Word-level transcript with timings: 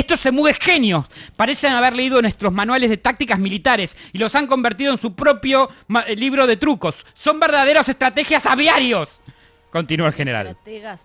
Estos 0.00 0.20
semúes 0.20 0.56
genios 0.58 1.04
parecen 1.36 1.74
haber 1.74 1.94
leído 1.94 2.22
nuestros 2.22 2.50
manuales 2.54 2.88
de 2.88 2.96
tácticas 2.96 3.38
militares 3.38 3.96
y 4.14 4.18
los 4.18 4.34
han 4.34 4.46
convertido 4.46 4.92
en 4.92 4.98
su 4.98 5.14
propio 5.14 5.68
eh, 6.06 6.16
libro 6.16 6.46
de 6.46 6.56
trucos. 6.56 7.04
Son 7.12 7.38
verdaderos 7.38 7.86
estrategias 7.86 8.46
aviarios. 8.46 9.20
Continúa 9.70 10.06
el 10.08 10.14
general. 10.14 10.46
Estrategas. 10.48 11.00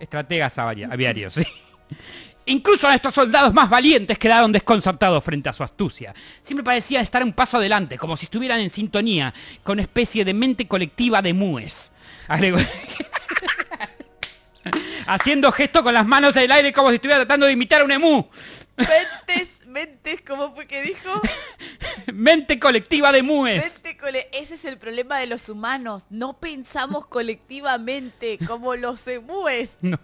Estrategas 0.00 0.56
avi- 0.56 0.90
aviarios, 0.90 1.34
sí. 1.34 1.44
Incluso 2.46 2.88
a 2.88 2.94
estos 2.94 3.12
soldados 3.12 3.52
más 3.52 3.68
valientes 3.68 4.18
quedaron 4.18 4.50
desconcertados 4.50 5.22
frente 5.22 5.50
a 5.50 5.52
su 5.52 5.62
astucia. 5.62 6.14
Siempre 6.40 6.64
parecía 6.64 7.02
estar 7.02 7.22
un 7.22 7.34
paso 7.34 7.58
adelante, 7.58 7.98
como 7.98 8.16
si 8.16 8.24
estuvieran 8.24 8.60
en 8.60 8.70
sintonía 8.70 9.34
con 9.62 9.74
una 9.74 9.82
especie 9.82 10.24
de 10.24 10.32
mente 10.32 10.66
colectiva 10.66 11.20
de 11.20 11.34
mues. 11.34 11.92
Agregó- 12.28 12.58
Haciendo 15.06 15.50
gesto 15.52 15.82
con 15.82 15.94
las 15.94 16.06
manos 16.06 16.36
en 16.36 16.44
el 16.44 16.52
aire 16.52 16.72
como 16.72 16.88
si 16.90 16.96
estuviera 16.96 17.20
tratando 17.20 17.46
de 17.46 17.52
imitar 17.52 17.80
a 17.80 17.84
un 17.84 17.92
emú. 17.92 18.28
Mentes, 18.76 19.66
mentes, 19.66 20.20
¿cómo 20.26 20.54
fue 20.54 20.66
que 20.66 20.82
dijo? 20.82 21.20
Mente 22.12 22.58
colectiva 22.60 23.10
de 23.12 23.22
mues. 23.22 23.64
Mente 23.64 23.96
cole- 23.96 24.28
Ese 24.32 24.54
es 24.54 24.64
el 24.64 24.78
problema 24.78 25.18
de 25.18 25.26
los 25.26 25.48
humanos. 25.48 26.06
No 26.10 26.38
pensamos 26.38 27.06
colectivamente 27.06 28.38
como 28.46 28.74
los 28.76 29.06
emúes. 29.08 29.78
No. 29.82 29.98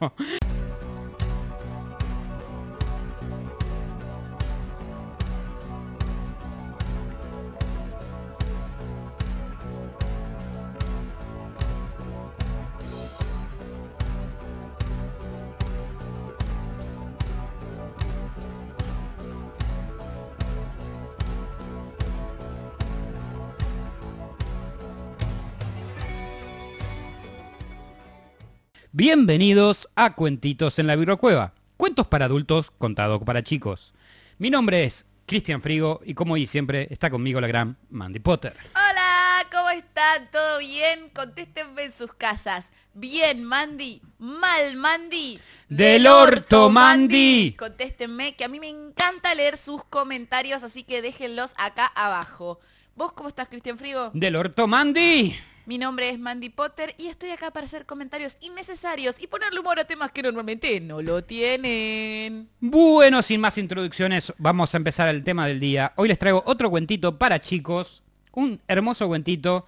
Bienvenidos 29.07 29.91
a 29.97 30.15
Cuentitos 30.15 30.79
en 30.79 30.87
la 30.87 30.97
Bibliocueva. 30.97 31.53
Cuentos 31.77 32.07
para 32.07 32.25
adultos, 32.25 32.71
contado 32.71 33.21
para 33.21 33.45
chicos. 33.45 33.93
Mi 34.39 34.49
nombre 34.49 34.85
es 34.85 35.05
Cristian 35.27 35.61
Frigo 35.61 36.01
y 36.07 36.15
como 36.15 36.33
hoy 36.33 36.47
siempre 36.47 36.89
está 36.91 37.11
conmigo 37.11 37.39
la 37.39 37.47
gran 37.47 37.77
Mandy 37.91 38.21
Potter. 38.21 38.57
Hola, 38.73 39.47
¿cómo 39.53 39.69
están? 39.69 40.31
¿Todo 40.31 40.59
bien? 40.59 41.11
Contéstenme 41.15 41.83
en 41.83 41.93
sus 41.93 42.15
casas. 42.15 42.73
Bien, 42.95 43.45
Mandy. 43.45 44.01
Mal, 44.17 44.75
Mandy. 44.77 45.39
Del 45.69 46.07
orto, 46.07 46.71
Mandy. 46.71 47.57
Contéstenme, 47.59 48.35
que 48.37 48.45
a 48.45 48.49
mí 48.49 48.59
me 48.59 48.71
encanta 48.71 49.35
leer 49.35 49.59
sus 49.59 49.85
comentarios, 49.85 50.63
así 50.63 50.83
que 50.83 51.03
déjenlos 51.03 51.53
acá 51.59 51.85
abajo. 51.95 52.59
¿Vos 52.97 53.13
cómo 53.13 53.29
estás, 53.29 53.51
Cristian 53.51 53.77
Frigo? 53.77 54.13
Del 54.15 54.35
orto 54.35 54.67
Mandy. 54.67 55.37
Mi 55.67 55.79
nombre 55.79 56.11
es 56.11 56.19
Mandy 56.19 56.51
Potter 56.51 56.95
y 56.99 57.07
estoy 57.07 57.31
acá 57.31 57.51
para 57.51 57.65
hacer 57.65 57.87
comentarios 57.87 58.37
innecesarios 58.41 59.19
y 59.23 59.27
ponerle 59.27 59.61
humor 59.61 59.81
a 59.81 59.87
temas 59.87 60.13
que 60.13 60.23
normalmente 60.23 60.79
no 60.81 61.01
lo 61.01 61.25
tienen. 61.25 62.51
Bueno, 62.61 63.23
sin 63.23 63.41
más 63.41 63.57
introducciones, 63.57 64.35
vamos 64.37 64.75
a 64.75 64.77
empezar 64.77 65.09
el 65.09 65.23
tema 65.23 65.47
del 65.47 65.61
día. 65.61 65.95
Hoy 65.97 66.09
les 66.09 66.19
traigo 66.19 66.43
otro 66.45 66.69
cuentito 66.69 67.17
para 67.17 67.41
chicos. 67.41 68.03
Un 68.33 68.61
hermoso 68.69 69.09
cuentito 69.09 69.67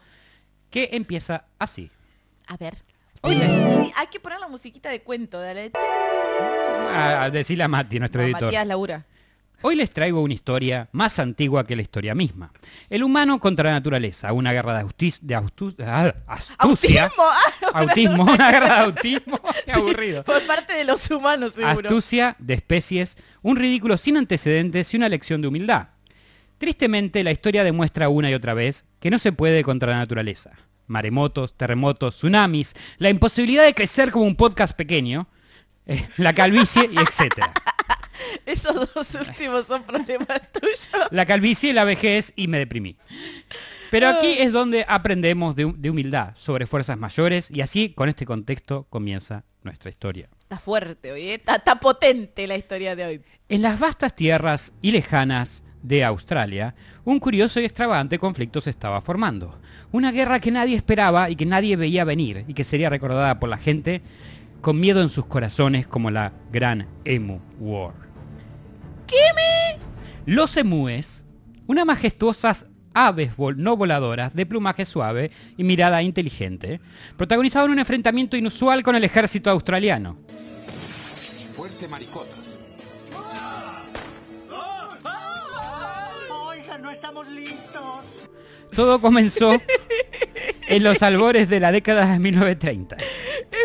que 0.69 0.91
empieza 0.93 1.47
así. 1.59 1.91
A 2.47 2.59
ver. 2.59 2.77
Oye, 3.23 3.93
hay 3.97 4.07
que 4.11 4.21
poner 4.21 4.39
la 4.39 4.49
musiquita 4.49 4.91
de 4.91 5.01
cuento, 5.01 5.41
dale. 5.41 5.71
A, 6.93 7.23
a 7.25 7.31
decirle 7.31 7.65
a 7.65 7.69
Mati, 7.69 7.99
nuestro 7.99 8.21
No, 8.21 8.27
editor. 8.27 8.43
Matías 8.45 8.67
Laura. 8.67 9.07
Hoy 9.63 9.75
les 9.75 9.91
traigo 9.91 10.21
una 10.21 10.35
historia 10.35 10.89
más 10.93 11.19
antigua 11.19 11.67
que 11.67 11.77
la 11.77 11.83
historia 11.83 12.15
misma. 12.15 12.53
El 12.91 13.03
humano 13.03 13.41
contra 13.41 13.71
la 13.71 13.77
naturaleza, 13.77 14.33
una 14.33 14.53
guerra 14.53 14.85
de, 14.85 15.15
de 15.23 15.35
ah, 15.35 16.15
astucia. 16.27 17.05
Autismo. 17.05 17.25
Ah, 17.25 17.81
Autismo, 17.81 18.23
una 18.25 18.51
guerra 18.51 18.75
de 18.75 18.81
autismo. 18.83 19.41
Qué 19.67 19.73
aburrido. 19.73 20.25
Por 20.25 20.47
parte 20.47 20.75
de 20.75 20.85
los 20.85 21.11
humanos, 21.11 21.55
seguro. 21.55 21.89
Astucia 21.89 22.37
de 22.39 22.55
especies, 22.55 23.17
un 23.43 23.57
ridículo 23.57 23.97
sin 23.97 24.19
antecedentes 24.19 24.93
y 24.93 24.97
una 24.99 25.09
lección 25.09 25.41
de 25.41 25.49
humildad. 25.49 25.89
Tristemente, 26.59 27.25
la 27.25 27.33
historia 27.33 27.65
demuestra 27.65 28.09
una 28.09 28.31
y 28.31 28.35
otra 28.35 28.55
vez 28.55 28.85
que 29.01 29.11
no 29.11 29.19
se 29.19 29.33
puede 29.33 29.63
contra 29.63 29.91
la 29.91 29.99
naturaleza. 29.99 30.53
Maremotos, 30.87 31.57
terremotos, 31.57 32.17
tsunamis, 32.17 32.75
la 32.99 33.11
imposibilidad 33.11 33.65
de 33.65 33.75
crecer 33.75 34.11
como 34.11 34.27
un 34.27 34.37
podcast 34.37 34.77
pequeño, 34.77 35.29
eh, 35.87 36.09
la 36.19 36.35
calvicie 36.35 36.89
y 36.93 36.99
etcétera. 36.99 37.53
Esos 38.47 38.95
dos 38.95 39.15
últimos 39.15 39.67
son 39.67 39.83
problemas 39.83 40.41
tuyos. 40.61 40.89
La 41.11 41.27
calvicie, 41.27 41.73
la 41.73 41.85
vejez 41.85 42.33
y 42.37 42.49
me 42.49 42.59
deprimí. 42.59 42.97
Pero 43.91 44.09
aquí 44.09 44.37
es 44.39 44.53
donde 44.53 44.85
aprendemos 44.89 45.55
de 45.55 45.91
humildad 45.91 46.35
sobre 46.37 46.67
fuerzas 46.67 46.99
mayores 46.99 47.51
y 47.51 47.61
así 47.61 47.91
con 47.91 48.09
este 48.09 48.27
contexto 48.27 48.87
comienza 48.91 49.45
nuestra 49.63 49.91
historia. 49.91 50.29
Está 50.41 50.59
fuerte 50.59 51.13
hoy, 51.13 51.23
¿eh? 51.23 51.35
está, 51.35 51.57
está 51.57 51.79
potente 51.79 52.47
la 52.47 52.57
historia 52.57 52.97
de 52.97 53.05
hoy. 53.05 53.23
En 53.49 53.63
las 53.63 53.79
vastas 53.79 54.15
tierras 54.15 54.73
y 54.81 54.93
lejanas 54.93 55.63
de 55.83 56.05
Australia, 56.05 56.75
un 57.05 57.21
curioso 57.21 57.61
y 57.61 57.65
extravagante 57.65 58.19
conflicto 58.19 58.61
se 58.61 58.71
estaba 58.71 59.01
formando. 59.01 59.61
Una 59.93 60.11
guerra 60.11 60.41
que 60.41 60.51
nadie 60.51 60.77
esperaba 60.77 61.31
y 61.31 61.37
que 61.37 61.47
nadie 61.47 61.77
veía 61.77 62.05
venir 62.05 62.45
y 62.49 62.55
que 62.55 62.65
sería 62.65 62.91
recordada 62.91 63.39
por 63.39 63.49
la 63.49 63.59
gente 63.59 64.03
con 64.61 64.81
miedo 64.81 65.01
en 65.03 65.11
sus 65.11 65.27
corazones 65.27 65.87
como 65.87 66.11
la 66.11 66.33
Gran 66.51 66.89
Emu 67.05 67.41
War. 67.61 68.06
¿Qué 69.07 69.17
me? 69.35 69.79
Los 70.33 70.57
emúes, 70.57 71.25
unas 71.67 71.87
majestuosas 71.87 72.67
aves 72.95 73.37
vol- 73.37 73.57
no 73.57 73.77
voladoras 73.77 74.35
de 74.35 74.47
plumaje 74.47 74.85
suave 74.87 75.31
y 75.57 75.65
mirada 75.65 76.03
inteligente, 76.03 76.81
protagonizaban 77.17 77.71
un 77.71 77.79
enfrentamiento 77.79 78.37
inusual 78.37 78.83
con 78.83 78.97
el 78.97 79.05
ejército 79.05 79.51
australiano. 79.51 80.17
Fuerte 81.53 81.87
maricotas. 81.89 82.59
Oigan, 86.49 86.83
no 86.83 86.91
estamos 86.91 87.29
listos. 87.29 88.17
Todo 88.75 89.01
comenzó 89.01 89.53
en 90.69 90.83
los 90.83 91.03
albores 91.03 91.49
de 91.49 91.61
la 91.61 91.73
década 91.73 92.07
de 92.13 92.19
1930, 92.19 92.97
Es 92.97 93.05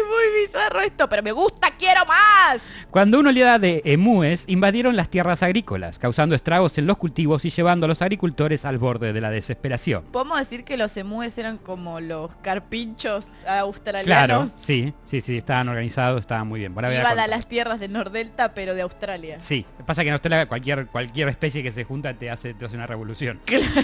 muy 0.07 0.45
bizarro 0.45 0.81
esto, 0.81 1.09
pero 1.09 1.23
me 1.23 1.31
gusta, 1.31 1.71
quiero 1.77 2.05
más. 2.05 2.63
cuando 2.91 3.19
una 3.19 3.29
oleada 3.29 3.57
de 3.59 3.81
emúes 3.85 4.43
invadieron 4.47 4.95
las 4.95 5.09
tierras 5.09 5.41
agrícolas, 5.43 5.97
causando 5.99 6.35
estragos 6.35 6.77
en 6.77 6.85
los 6.85 6.97
cultivos 6.97 7.43
y 7.45 7.49
llevando 7.49 7.85
a 7.85 7.89
los 7.89 8.01
agricultores 8.01 8.65
al 8.65 8.77
borde 8.77 9.13
de 9.13 9.21
la 9.21 9.31
desesperación. 9.31 10.03
¿Podemos 10.11 10.37
decir 10.39 10.63
que 10.63 10.77
los 10.77 10.95
emúes 10.97 11.37
eran 11.37 11.57
como 11.57 11.99
los 11.99 12.31
carpinchos 12.43 13.27
Claro, 13.43 13.65
australianos? 13.65 14.51
sí, 14.59 14.93
sí, 15.03 15.21
sí, 15.21 15.37
estaban 15.37 15.67
organizados, 15.69 16.21
estaban 16.21 16.47
muy 16.47 16.59
bien. 16.59 16.73
A 16.77 16.93
Iban 16.93 17.19
a 17.19 17.27
las 17.27 17.47
tierras 17.47 17.79
de 17.79 17.87
Nordelta, 17.87 18.53
pero 18.53 18.75
de 18.75 18.81
Australia. 18.81 19.39
Sí, 19.39 19.65
pasa 19.85 20.03
que 20.03 20.09
en 20.09 20.13
Australia 20.13 20.45
cualquier, 20.47 20.87
cualquier 20.87 21.27
especie 21.29 21.63
que 21.63 21.71
se 21.71 21.83
junta 21.83 22.13
te 22.13 22.29
hace, 22.29 22.53
te 22.53 22.65
hace 22.65 22.75
una 22.75 22.87
revolución. 22.87 23.39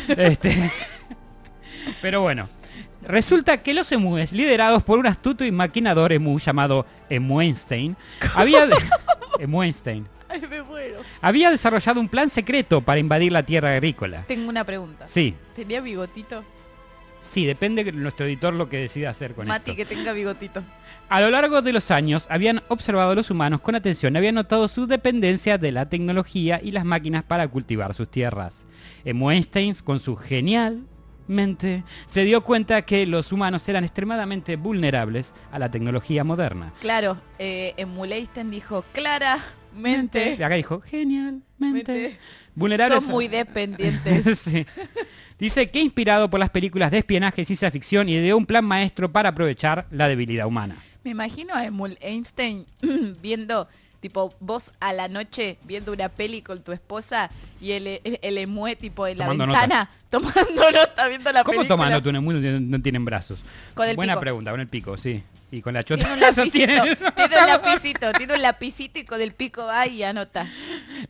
Este, 0.09 0.71
pero 2.01 2.21
bueno, 2.21 2.49
resulta 3.03 3.57
que 3.61 3.73
los 3.73 3.91
emúes, 3.91 4.31
liderados 4.31 4.83
por 4.83 4.99
un 4.99 5.07
astuto 5.07 5.43
y 5.45 5.51
maquinador 5.51 6.11
emú 6.13 6.39
llamado 6.39 6.85
Emuenstein, 7.09 7.95
había, 8.35 8.67
Emuenstein, 9.39 10.07
Ay, 10.29 10.41
me 10.49 10.61
muero. 10.61 10.99
había 11.21 11.51
desarrollado 11.51 11.99
un 11.99 12.09
plan 12.09 12.29
secreto 12.29 12.81
para 12.81 12.99
invadir 12.99 13.31
la 13.31 13.43
tierra 13.43 13.71
agrícola. 13.71 14.23
Tengo 14.27 14.49
una 14.49 14.63
pregunta. 14.63 15.05
Sí, 15.07 15.35
¿Tenía 15.55 15.81
bigotito? 15.81 16.43
sí, 17.21 17.45
depende 17.45 17.83
de 17.83 17.91
nuestro 17.91 18.25
editor 18.25 18.53
lo 18.53 18.69
que 18.69 18.77
decida 18.77 19.09
hacer 19.09 19.33
con 19.35 19.47
Mati, 19.47 19.71
esto. 19.71 19.77
que 19.83 19.85
tenga 19.95 20.13
bigotito. 20.13 20.63
A 21.09 21.21
lo 21.21 21.29
largo 21.29 21.61
de 21.61 21.71
los 21.73 21.89
años 21.91 22.27
habían 22.29 22.61
observado 22.67 23.11
a 23.11 23.15
los 23.15 23.29
humanos 23.31 23.61
con 23.61 23.75
atención 23.75 24.15
habían 24.17 24.35
notado 24.35 24.67
su 24.67 24.87
dependencia 24.87 25.57
de 25.57 25.71
la 25.71 25.87
tecnología 25.89 26.59
y 26.61 26.71
las 26.71 26.83
máquinas 26.85 27.23
para 27.23 27.47
cultivar 27.47 27.93
sus 27.93 28.09
tierras. 28.11 28.65
Einstein, 29.05 29.73
con 29.83 29.99
su 30.01 30.15
genial 30.17 30.83
mente, 31.27 31.83
se 32.05 32.23
dio 32.23 32.41
cuenta 32.41 32.81
que 32.83 33.05
los 33.05 33.31
humanos 33.31 33.67
eran 33.69 33.83
extremadamente 33.83 34.55
vulnerables 34.55 35.33
a 35.51 35.59
la 35.59 35.69
tecnología 35.69 36.23
moderna. 36.23 36.73
Claro, 36.79 37.19
eh, 37.39 37.73
Emuleisten 37.77 38.49
dijo 38.49 38.83
claramente. 38.93 40.35
Y 40.39 40.43
acá 40.43 40.55
dijo, 40.55 40.81
genialmente. 40.81 41.43
Mente. 41.59 42.19
Vulnerables. 42.55 43.03
Son 43.03 43.11
muy 43.11 43.27
dependientes. 43.27 44.39
Sí. 44.47 44.65
Dice 45.39 45.69
que 45.69 45.79
inspirado 45.79 46.29
por 46.29 46.39
las 46.39 46.49
películas 46.49 46.89
de 46.89 46.97
espionaje 46.97 47.43
y 47.43 47.45
ciencia 47.45 47.69
ficción 47.69 48.09
ideó 48.09 48.37
un 48.37 48.47
plan 48.47 48.65
maestro 48.65 49.11
para 49.11 49.29
aprovechar 49.29 49.85
la 49.91 50.07
debilidad 50.07 50.47
humana. 50.47 50.75
Me 51.03 51.11
imagino 51.11 51.53
a 51.53 51.63
Emul 51.63 51.97
Einstein 52.01 52.65
viendo, 53.21 53.67
tipo, 54.07 54.33
vos 54.39 54.71
a 54.79 54.93
la 54.93 55.07
noche 55.07 55.57
viendo 55.63 55.91
una 55.91 56.09
peli 56.09 56.41
con 56.41 56.61
tu 56.63 56.71
esposa 56.71 57.29
y 57.61 57.71
el, 57.71 57.87
el, 57.87 58.19
el 58.21 58.37
emue, 58.37 58.75
tipo, 58.75 59.05
en 59.07 59.17
la 59.17 59.25
Tomando 59.25 59.47
ventana, 59.47 59.89
tomando 60.09 60.71
nota, 60.71 61.07
viendo 61.07 61.31
la 61.31 61.43
¿Cómo 61.43 61.57
película. 61.59 61.67
toman 61.67 61.91
nota 61.91 62.09
en 62.09 62.15
el 62.15 62.21
mundo 62.21 62.39
no 62.41 62.59
no 62.77 62.81
tienen 62.81 63.03
brazos? 63.05 63.39
Con 63.73 63.87
el 63.89 63.95
Buena 63.95 64.13
pico. 64.13 64.21
pregunta, 64.21 64.51
con 64.51 64.59
el 64.61 64.67
pico, 64.67 64.97
sí. 64.97 65.23
Y 65.51 65.61
con 65.61 65.73
la 65.73 65.83
chota. 65.83 66.03
Tiene 66.03 66.13
un 66.15 66.19
lapicito, 66.35 66.51
tiene- 66.51 66.95
tiene 66.95 67.35
un 67.41 67.47
lapicito, 67.47 68.11
tiene 68.13 68.33
un 68.33 68.41
lapicito 68.41 68.99
y 68.99 69.03
con 69.05 69.21
el 69.21 69.31
pico 69.33 69.65
va 69.65 69.87
y 69.87 70.03
anota. 70.03 70.45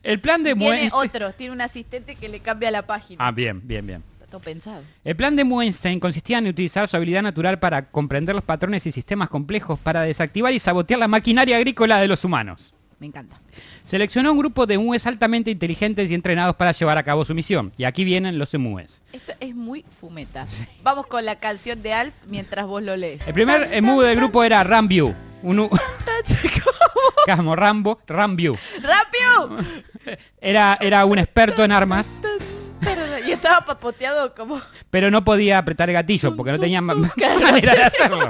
El 0.02 0.20
plan 0.20 0.42
de 0.44 0.54
Tiene 0.54 0.64
Muenstein... 0.76 0.92
otro, 0.94 1.32
tiene 1.32 1.52
un 1.52 1.60
asistente 1.60 2.14
que 2.14 2.28
le 2.28 2.40
cambia 2.40 2.70
la 2.70 2.82
página. 2.86 3.24
Ah, 3.26 3.32
bien, 3.32 3.60
bien, 3.66 3.84
bien. 3.86 4.02
Todo 4.30 4.40
pensado. 4.40 4.82
El 5.04 5.16
plan 5.16 5.34
de 5.36 5.42
Muenstein 5.42 5.98
consistía 5.98 6.36
en 6.38 6.46
utilizar 6.48 6.86
su 6.86 6.96
habilidad 6.96 7.22
natural 7.22 7.58
para 7.58 7.86
comprender 7.90 8.34
los 8.34 8.44
patrones 8.44 8.84
y 8.86 8.92
sistemas 8.92 9.28
complejos 9.30 9.78
para 9.80 10.02
desactivar 10.02 10.52
y 10.52 10.58
sabotear 10.60 11.00
la 11.00 11.08
maquinaria 11.08 11.56
agrícola 11.56 11.98
de 11.98 12.08
los 12.08 12.22
humanos. 12.24 12.74
Me 12.98 13.06
encanta. 13.06 13.40
Seleccionó 13.84 14.32
un 14.32 14.38
grupo 14.38 14.66
de 14.66 14.74
emúes 14.74 15.06
altamente 15.06 15.50
inteligentes 15.50 16.10
y 16.10 16.14
entrenados 16.14 16.56
para 16.56 16.72
llevar 16.72 16.98
a 16.98 17.02
cabo 17.04 17.24
su 17.24 17.34
misión. 17.34 17.72
Y 17.76 17.84
aquí 17.84 18.04
vienen 18.04 18.38
los 18.38 18.52
emúes. 18.54 19.02
Esto 19.12 19.32
es 19.38 19.54
muy 19.54 19.84
fumeta. 20.00 20.46
Vamos 20.82 21.06
con 21.06 21.24
la 21.24 21.36
canción 21.36 21.80
de 21.80 21.92
Alf 21.92 22.14
mientras 22.26 22.66
vos 22.66 22.82
lo 22.82 22.96
lees. 22.96 23.26
El 23.26 23.34
primer 23.34 23.72
emú 23.72 24.00
del 24.00 24.16
grupo 24.16 24.42
era 24.42 24.64
Ramview. 24.64 25.14
Un 25.42 25.70
Como 27.36 27.56
Rambo. 27.56 28.00
¡Rápido! 28.06 29.58
Era, 30.40 30.78
era 30.80 31.04
un 31.04 31.18
experto 31.18 31.62
en 31.64 31.72
armas, 31.72 32.18
Y 33.26 33.32
estaba 33.32 33.64
papoteado 33.64 34.34
como... 34.34 34.60
pero 34.90 35.10
no 35.10 35.24
podía 35.24 35.58
apretar 35.58 35.90
el 35.90 35.94
gatillo 35.94 36.34
porque 36.34 36.52
no 36.52 36.58
tenía 36.58 36.80
manera 36.80 37.74
de 37.74 37.82
hacerlo. 37.82 38.28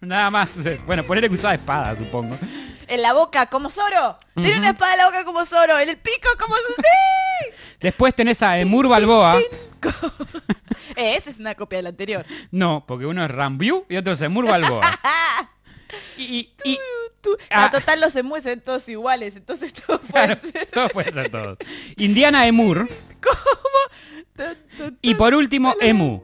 Nada 0.00 0.30
más. 0.30 0.58
Bueno, 0.86 1.02
ponerle 1.04 1.28
que 1.28 1.34
usaba 1.34 1.54
espada, 1.54 1.96
supongo. 1.96 2.36
En 2.92 3.00
la 3.00 3.14
boca 3.14 3.46
como 3.46 3.70
Zoro. 3.70 4.18
Tiene 4.34 4.58
una 4.58 4.70
espada 4.70 4.92
en 4.92 4.98
la 4.98 5.06
boca 5.06 5.24
como 5.24 5.44
Zoro. 5.46 5.78
En 5.78 5.88
el 5.88 5.96
pico 5.96 6.28
como... 6.38 6.54
¡Sí! 6.56 7.50
Después 7.80 8.14
tenés 8.14 8.42
a 8.42 8.58
Emur 8.58 8.86
Balboa. 8.88 9.38
Eh, 10.94 11.14
esa 11.16 11.30
es 11.30 11.38
una 11.38 11.54
copia 11.54 11.78
del 11.78 11.86
anterior. 11.86 12.26
No, 12.50 12.84
porque 12.86 13.06
uno 13.06 13.24
es 13.24 13.30
Ramview 13.30 13.86
y 13.88 13.96
otro 13.96 14.12
es 14.12 14.20
Emur 14.20 14.46
Balboa. 14.46 14.82
Y, 16.18 16.22
y- 16.24 16.54
y- 16.64 16.78
Tú- 17.22 17.36
Ah. 17.50 17.66
A 17.66 17.70
total 17.70 18.00
los 18.00 18.14
emues 18.16 18.42
son 18.44 18.60
todos 18.60 18.86
iguales, 18.88 19.36
entonces 19.36 19.72
todo 19.72 20.00
claro, 20.00 20.36
ser. 20.52 20.66
todo 20.66 20.88
puede 20.90 21.12
ser 21.12 21.28
todo. 21.30 21.56
Indiana 21.96 22.46
Emur. 22.46 22.88
Tan, 24.36 24.56
Y 25.02 25.14
por 25.14 25.34
último, 25.34 25.74
Emu. 25.80 26.22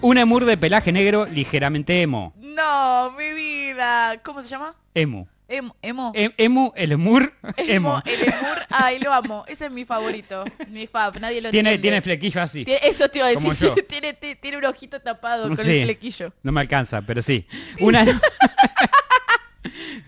Un 0.00 0.18
Emur 0.18 0.44
de 0.44 0.56
pelaje 0.56 0.92
negro 0.92 1.26
ligeramente 1.26 2.02
emo. 2.02 2.34
No, 2.36 3.10
mi 3.18 3.32
vida. 3.32 4.20
¿Cómo 4.24 4.42
se 4.42 4.48
llama? 4.50 4.74
Emu. 4.94 5.26
Emo. 5.50 5.74
Emo. 5.80 6.12
Em- 6.14 6.32
emu, 6.36 6.72
el 6.76 6.92
Emur, 6.92 7.32
emo. 7.56 8.02
Emo, 8.02 8.02
el 8.04 8.22
emur. 8.22 8.58
Ay, 8.68 8.98
lo 8.98 9.12
amo. 9.12 9.44
Ese 9.48 9.64
es 9.66 9.70
mi 9.70 9.86
favorito. 9.86 10.44
Mi 10.68 10.86
fab. 10.86 11.18
Nadie 11.18 11.40
lo 11.40 11.50
Tiene, 11.50 11.70
entiende. 11.70 11.82
tiene 11.82 12.02
flequillo 12.02 12.42
así. 12.42 12.64
Tiene- 12.66 12.80
Eso 12.86 13.08
te 13.08 13.18
iba 13.18 13.28
a 13.28 13.30
decir. 13.30 13.42
Como 13.42 13.54
yo. 13.54 13.74
tiene, 13.88 14.12
ti- 14.12 14.34
tiene 14.36 14.58
un 14.58 14.64
ojito 14.66 15.00
tapado 15.00 15.44
con 15.48 15.52
el 15.58 15.84
flequillo. 15.84 16.32
No 16.42 16.52
me 16.52 16.60
alcanza, 16.60 17.00
pero 17.00 17.22
sí. 17.22 17.46
Una, 17.80 18.04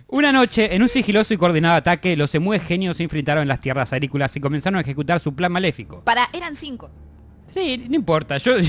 Una 0.08 0.32
noche, 0.32 0.75
en 0.75 0.82
un 0.82 0.88
sigiloso 0.88 1.32
y 1.32 1.37
coordinado 1.37 1.76
ataque, 1.76 2.16
los 2.16 2.34
emúes 2.34 2.62
genios 2.62 2.96
se 2.96 3.04
enfrentaron 3.04 3.42
en 3.42 3.48
las 3.48 3.60
tierras 3.60 3.92
agrícolas 3.92 4.34
y 4.37 4.40
comenzaron 4.40 4.76
a 4.78 4.81
ejecutar 4.81 5.20
su 5.20 5.34
plan 5.34 5.52
maléfico. 5.52 6.02
Para, 6.04 6.28
eran 6.32 6.56
cinco. 6.56 6.90
Sí, 7.54 7.87
no 7.88 7.94
importa, 7.96 8.37
yo... 8.38 8.56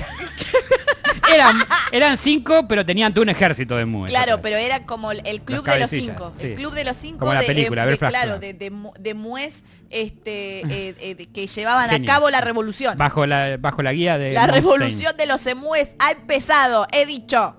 eran, 1.33 1.57
eran 1.91 2.17
cinco, 2.17 2.67
pero 2.67 2.85
tenían 2.85 3.13
todo 3.13 3.23
un 3.23 3.29
ejército 3.29 3.75
de 3.75 3.83
emúes. 3.83 4.11
Claro, 4.11 4.41
pero 4.41 4.57
era 4.57 4.85
como 4.85 5.11
el, 5.11 5.21
club 5.41 5.65
Los 5.65 5.75
de 5.75 5.79
los 5.81 5.89
cinco. 5.89 6.33
sí. 6.35 6.47
El 6.47 6.55
club 6.55 6.73
de 6.73 6.83
los 6.83 6.97
cinco 6.97 7.19
Como 7.19 7.33
la 7.33 7.41
de, 7.41 7.45
película, 7.47 7.85
de- 7.85 7.91
de- 7.91 7.97
claro, 7.97 8.39
de, 8.39 8.53
de, 8.53 8.71
mu- 8.71 8.93
de 8.99 9.13
mues 9.13 9.63
este, 9.89 10.61
eh, 10.61 10.95
eh, 10.99 11.15
de- 11.15 11.27
que 11.31 11.47
llevaban 11.47 11.89
a 11.89 12.05
cabo 12.05 12.29
la 12.29 12.41
revolución. 12.41 12.97
Bajo 12.97 13.25
la, 13.25 13.57
bajo 13.59 13.81
la 13.81 13.93
guía 13.93 14.17
de... 14.17 14.33
la 14.33 14.41
Monstein. 14.41 14.63
revolución 14.63 15.17
de 15.17 15.25
los 15.25 15.45
emúes 15.47 15.95
ha 15.99 16.11
empezado, 16.11 16.87
he 16.91 17.05
dicho. 17.05 17.57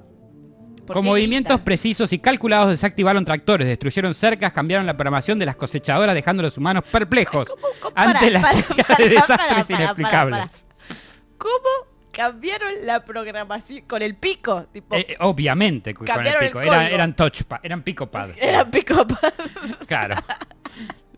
¿Por 0.87 0.97
Con 0.97 1.05
movimientos 1.05 1.61
precisos 1.61 2.13
y 2.13 2.19
calculados 2.19 2.69
desactivaron 2.71 3.25
tractores, 3.25 3.69
destruyeron 3.69 4.15
cercas, 4.15 4.51
cambiaron 4.53 4.85
la 4.85 4.95
programación 4.97 5.39
de 5.39 5.47
las 5.47 5.55
cosechadoras 5.55 6.13
dejando 6.13 6.41
a 6.41 6.45
los 6.47 6.59
humanos 6.59 6.83
perplejos 6.91 7.49
¿Cómo- 7.49 7.69
cómo- 7.81 7.93
ante 7.95 8.31
la 8.33 8.41
de 8.99 9.09
desastres 9.09 9.39
para, 9.49 9.63
para, 9.65 9.83
inexplicables. 9.83 10.67
¿Cómo 11.39 11.92
cambiaron 12.13 12.73
la 12.87 13.05
programación 13.05 13.83
con 13.87 14.03
el 14.03 14.15
pico? 14.15 14.65
Tipo, 14.73 14.95
Eh, 14.97 15.17
obviamente, 15.21 15.95
con 15.95 16.07
el 16.09 16.35
pico. 16.39 16.61
Era- 16.61 16.89
eran 16.89 17.15
touchpad, 17.15 17.61
eran 17.63 17.83
picopad. 17.83 18.31
era 18.39 18.65
pico. 18.71 19.07
Claro. 19.87 20.17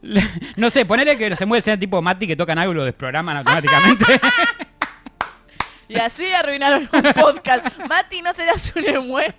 No 0.56 0.68
sé, 0.68 0.84
ponele 0.84 1.16
que 1.16 1.34
se 1.34 1.46
mueve 1.46 1.62
sean 1.62 1.80
tipo 1.80 2.02
Mati 2.02 2.26
que 2.26 2.36
tocan 2.36 2.58
algo 2.58 2.74
y 2.74 2.76
lo 2.76 2.84
desprograman 2.84 3.38
automáticamente. 3.38 4.04
y 5.88 5.96
así 5.98 6.30
arruinaron 6.32 6.88
un 6.92 7.02
podcast. 7.14 7.78
Mati, 7.88 8.20
¿no 8.20 8.32
serás 8.34 8.70
un 8.76 8.84
emue? 8.86 9.34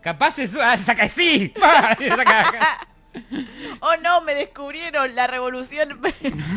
Capaz 0.00 0.38
es... 0.38 0.56
Ah, 0.56 0.78
saca 0.78 1.08
sí. 1.10 1.52
Saca. 1.60 2.88
Oh 3.80 3.94
no, 4.02 4.22
me 4.22 4.34
descubrieron 4.34 5.14
la 5.14 5.26
revolución. 5.26 5.98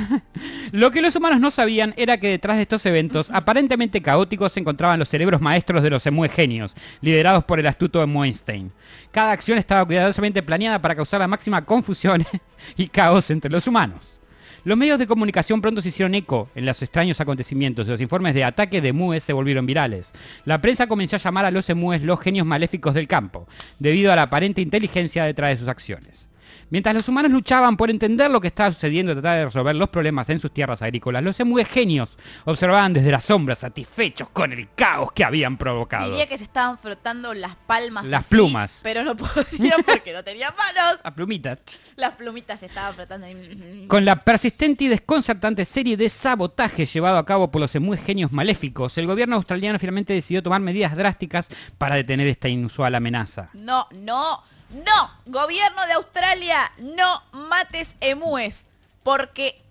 Lo 0.71 0.91
que 0.91 1.01
los 1.01 1.15
humanos 1.15 1.39
no 1.39 1.51
sabían 1.51 1.93
era 1.97 2.19
que 2.19 2.29
detrás 2.29 2.57
de 2.57 2.63
estos 2.63 2.85
eventos, 2.85 3.31
aparentemente 3.31 4.01
caóticos, 4.01 4.53
se 4.53 4.59
encontraban 4.59 4.99
los 4.99 5.09
cerebros 5.09 5.41
maestros 5.41 5.81
de 5.81 5.89
los 5.89 6.05
emue 6.05 6.29
genios, 6.29 6.75
liderados 7.01 7.43
por 7.43 7.59
el 7.59 7.67
astuto 7.67 8.03
Einstein. 8.03 8.71
Cada 9.11 9.31
acción 9.31 9.57
estaba 9.57 9.85
cuidadosamente 9.85 10.43
planeada 10.43 10.81
para 10.81 10.95
causar 10.95 11.19
la 11.19 11.27
máxima 11.27 11.65
confusión 11.65 12.25
y 12.77 12.87
caos 12.87 13.29
entre 13.31 13.51
los 13.51 13.67
humanos. 13.67 14.19
Los 14.63 14.77
medios 14.77 14.97
de 14.97 15.05
comunicación 15.05 15.61
pronto 15.61 15.81
se 15.81 15.89
hicieron 15.89 16.15
eco 16.15 16.49
en 16.55 16.65
los 16.65 16.81
extraños 16.81 17.21
acontecimientos 17.21 17.87
y 17.87 17.91
los 17.91 18.01
informes 18.01 18.33
de 18.33 18.43
ataque 18.43 18.81
de 18.81 18.89
emúes 18.89 19.23
se 19.23 19.33
volvieron 19.33 19.67
virales. 19.67 20.11
La 20.43 20.59
prensa 20.59 20.87
comenzó 20.87 21.15
a 21.15 21.19
llamar 21.19 21.45
a 21.45 21.51
los 21.51 21.69
emúes 21.69 22.01
los 22.01 22.19
genios 22.19 22.47
maléficos 22.47 22.95
del 22.95 23.07
campo, 23.07 23.47
debido 23.77 24.11
a 24.11 24.15
la 24.15 24.23
aparente 24.23 24.61
inteligencia 24.61 25.23
detrás 25.23 25.51
de 25.51 25.57
sus 25.57 25.67
acciones. 25.67 26.27
Mientras 26.69 26.95
los 26.95 27.07
humanos 27.07 27.31
luchaban 27.31 27.77
por 27.77 27.89
entender 27.89 28.31
lo 28.31 28.41
que 28.41 28.47
estaba 28.47 28.71
sucediendo 28.71 29.11
y 29.11 29.15
tratar 29.15 29.37
de 29.37 29.45
resolver 29.45 29.75
los 29.75 29.89
problemas 29.89 30.29
en 30.29 30.39
sus 30.39 30.51
tierras 30.51 30.81
agrícolas, 30.81 31.23
los 31.23 31.37
genios 31.67 32.17
observaban 32.45 32.93
desde 32.93 33.11
las 33.11 33.23
sombras 33.23 33.59
satisfechos 33.59 34.29
con 34.29 34.51
el 34.51 34.69
caos 34.73 35.11
que 35.11 35.23
habían 35.23 35.57
provocado. 35.57 36.09
Diría 36.09 36.27
que 36.27 36.37
se 36.37 36.45
estaban 36.45 36.77
frotando 36.77 37.33
las 37.33 37.55
palmas. 37.55 38.05
Las 38.05 38.21
así, 38.21 38.35
plumas. 38.35 38.79
Pero 38.81 39.03
no 39.03 39.15
podían 39.17 39.83
porque 39.85 40.13
no 40.13 40.23
tenían 40.23 40.53
manos. 40.55 41.01
A 41.03 41.13
plumitas. 41.13 41.59
Las 41.95 42.13
plumitas 42.13 42.59
se 42.59 42.65
estaban 42.65 42.95
frotando. 42.95 43.27
ahí. 43.27 43.85
Con 43.87 44.05
la 44.05 44.15
persistente 44.15 44.85
y 44.85 44.87
desconcertante 44.87 45.65
serie 45.65 45.97
de 45.97 46.09
sabotaje 46.09 46.85
llevado 46.85 47.17
a 47.17 47.25
cabo 47.25 47.51
por 47.51 47.61
los 47.61 47.71
genios 48.05 48.31
maléficos, 48.31 48.97
el 48.97 49.07
gobierno 49.07 49.35
australiano 49.35 49.77
finalmente 49.77 50.13
decidió 50.13 50.41
tomar 50.41 50.61
medidas 50.61 50.95
drásticas 50.95 51.49
para 51.77 51.95
detener 51.95 52.27
esta 52.27 52.49
inusual 52.49 52.95
amenaza. 52.95 53.49
No, 53.53 53.87
no, 53.91 54.41
no. 54.71 55.11
Gobierno 55.25 55.85
de 55.87 55.93
Australia, 55.93 56.71
no 56.79 57.21
mates 57.31 57.97
emúes. 57.99 58.67
Porque 59.03 59.61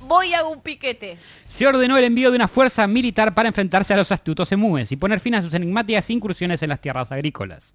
voy 0.00 0.34
a 0.34 0.44
un 0.44 0.60
piquete. 0.60 1.18
Se 1.48 1.66
ordenó 1.66 1.96
el 1.98 2.04
envío 2.04 2.30
de 2.30 2.36
una 2.36 2.48
fuerza 2.48 2.86
militar 2.86 3.34
para 3.34 3.48
enfrentarse 3.48 3.94
a 3.94 3.96
los 3.96 4.12
astutos 4.12 4.50
emúes 4.52 4.92
y 4.92 4.96
poner 4.96 5.20
fin 5.20 5.34
a 5.34 5.42
sus 5.42 5.54
enigmáticas 5.54 6.10
incursiones 6.10 6.62
en 6.62 6.68
las 6.68 6.80
tierras 6.80 7.12
agrícolas. 7.12 7.74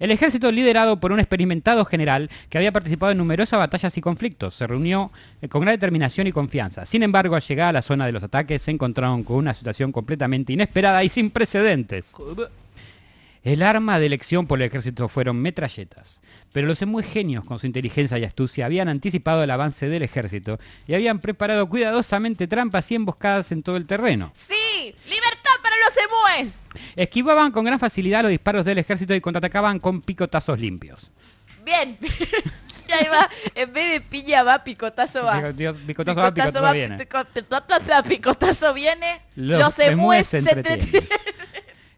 El 0.00 0.10
ejército, 0.10 0.50
liderado 0.50 0.98
por 0.98 1.12
un 1.12 1.20
experimentado 1.20 1.84
general 1.84 2.28
que 2.48 2.58
había 2.58 2.72
participado 2.72 3.12
en 3.12 3.18
numerosas 3.18 3.58
batallas 3.58 3.96
y 3.96 4.00
conflictos, 4.00 4.54
se 4.54 4.66
reunió 4.66 5.12
eh, 5.40 5.48
con 5.48 5.60
gran 5.62 5.74
determinación 5.74 6.26
y 6.26 6.32
confianza. 6.32 6.84
Sin 6.84 7.04
embargo, 7.04 7.36
al 7.36 7.42
llegar 7.42 7.68
a 7.68 7.72
la 7.72 7.82
zona 7.82 8.06
de 8.06 8.12
los 8.12 8.22
ataques, 8.22 8.62
se 8.62 8.72
encontraron 8.72 9.22
con 9.22 9.36
una 9.36 9.54
situación 9.54 9.92
completamente 9.92 10.52
inesperada 10.52 11.04
y 11.04 11.08
sin 11.08 11.30
precedentes. 11.30 12.12
El 13.44 13.62
arma 13.62 13.98
de 13.98 14.06
elección 14.06 14.46
por 14.46 14.58
el 14.60 14.66
ejército 14.68 15.06
fueron 15.06 15.36
metralletas, 15.36 16.20
pero 16.54 16.66
los 16.66 16.78
genios 17.04 17.44
con 17.44 17.58
su 17.58 17.66
inteligencia 17.66 18.18
y 18.18 18.24
astucia 18.24 18.64
habían 18.64 18.88
anticipado 18.88 19.42
el 19.44 19.50
avance 19.50 19.86
del 19.86 20.02
ejército 20.02 20.58
y 20.86 20.94
habían 20.94 21.18
preparado 21.18 21.68
cuidadosamente 21.68 22.46
trampas 22.46 22.90
y 22.90 22.94
emboscadas 22.94 23.52
en 23.52 23.62
todo 23.62 23.76
el 23.76 23.86
terreno. 23.86 24.30
Sí, 24.32 24.94
libertad 25.04 25.52
para 25.62 25.76
los 25.76 26.40
emúes. 26.40 26.62
Esquivaban 26.96 27.52
con 27.52 27.66
gran 27.66 27.78
facilidad 27.78 28.22
los 28.22 28.30
disparos 28.30 28.64
del 28.64 28.78
ejército 28.78 29.14
y 29.14 29.20
contraatacaban 29.20 29.78
con 29.78 30.00
picotazos 30.00 30.58
limpios. 30.58 31.10
Bien. 31.66 31.98
y 32.88 32.92
ahí 32.92 33.06
va, 33.12 33.28
en 33.54 33.72
vez 33.74 33.92
de 33.92 34.00
piña 34.00 34.42
va, 34.42 34.64
picotazo 34.64 35.22
va. 35.22 35.52
Dios, 35.52 35.76
Picotazo 35.86 36.18
va, 36.18 36.32
picotazo 36.32 36.72
viene. 36.72 36.96
pico- 36.96 37.24
picotazo, 37.34 38.02
picotazo 38.08 38.72
viene. 38.72 39.20
Los 39.36 39.60
Los, 39.60 39.78
emúes 39.80 40.28
se 40.28 40.38
entretienen. 40.38 41.08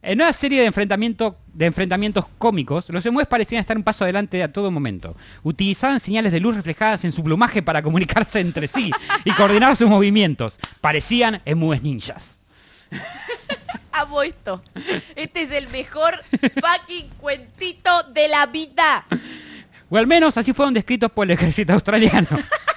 En 0.07 0.21
una 0.21 0.33
serie 0.33 0.61
de, 0.61 0.67
enfrentamiento- 0.71 1.37
de 1.53 1.67
enfrentamientos 1.67 2.27
cómicos, 2.39 2.89
los 2.91 3.05
emúes 3.05 3.27
parecían 3.27 3.61
estar 3.61 3.77
un 3.77 3.83
paso 3.83 4.05
adelante 4.05 4.41
a 4.41 4.53
todo 4.53 4.71
momento. 4.71 5.17
Utilizaban 5.43 5.99
señales 5.99 6.31
de 6.31 6.39
luz 6.39 6.55
reflejadas 6.55 7.05
en 7.05 7.11
su 7.11 7.25
plumaje 7.25 7.61
para 7.61 7.83
comunicarse 7.83 8.39
entre 8.39 8.69
sí 8.69 8.93
y 9.25 9.33
coordinar 9.33 9.75
sus 9.77 9.89
movimientos. 9.89 10.61
Parecían 10.81 11.43
emúes 11.45 11.83
ninjas. 11.83 12.39
Amo 13.93 14.23
esto. 14.23 14.63
Este 15.17 15.43
es 15.43 15.51
el 15.51 15.67
mejor 15.71 16.23
fucking 16.31 17.09
cuentito 17.19 18.05
de 18.13 18.29
la 18.29 18.47
vida. 18.47 19.05
O 19.91 19.97
al 19.97 20.07
menos 20.07 20.37
así 20.37 20.53
fueron 20.53 20.73
descritos 20.75 21.11
por 21.11 21.25
el 21.25 21.33
ejército 21.33 21.73
australiano. 21.73 22.29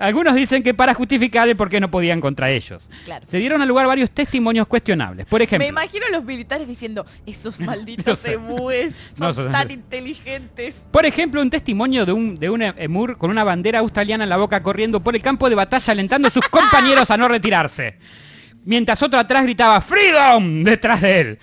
Algunos 0.00 0.34
dicen 0.36 0.62
que 0.62 0.74
para 0.74 0.94
justificar 0.94 1.48
el 1.48 1.56
por 1.56 1.68
qué 1.68 1.80
no 1.80 1.90
podían 1.90 2.20
contra 2.20 2.50
ellos. 2.50 2.88
Claro. 3.04 3.26
Se 3.26 3.38
dieron 3.38 3.60
al 3.60 3.66
lugar 3.68 3.86
varios 3.88 4.10
testimonios 4.12 4.66
cuestionables. 4.68 5.26
Por 5.26 5.42
ejemplo, 5.42 5.64
Me 5.64 5.68
imagino 5.68 6.06
a 6.06 6.10
los 6.10 6.24
militares 6.24 6.68
diciendo, 6.68 7.04
esos 7.26 7.58
malditos 7.60 8.24
emúes 8.26 9.14
No 9.18 9.34
son 9.34 9.50
tan 9.50 9.70
inteligentes. 9.70 10.76
por 10.92 11.04
ejemplo, 11.04 11.40
un 11.42 11.50
testimonio 11.50 12.06
de 12.06 12.12
un, 12.12 12.38
de 12.38 12.48
un 12.48 12.62
emur 12.62 13.18
con 13.18 13.30
una 13.30 13.42
bandera 13.42 13.80
australiana 13.80 14.22
en 14.24 14.30
la 14.30 14.36
boca 14.36 14.62
corriendo 14.62 15.00
por 15.02 15.16
el 15.16 15.22
campo 15.22 15.48
de 15.48 15.56
batalla 15.56 15.92
alentando 15.92 16.28
a 16.28 16.30
sus 16.30 16.46
compañeros 16.50 17.10
a 17.10 17.16
no 17.16 17.26
retirarse. 17.26 17.98
Mientras 18.64 19.02
otro 19.02 19.18
atrás 19.18 19.42
gritaba 19.44 19.80
¡Freedom! 19.80 20.62
detrás 20.62 21.00
de 21.00 21.20
él. 21.20 21.38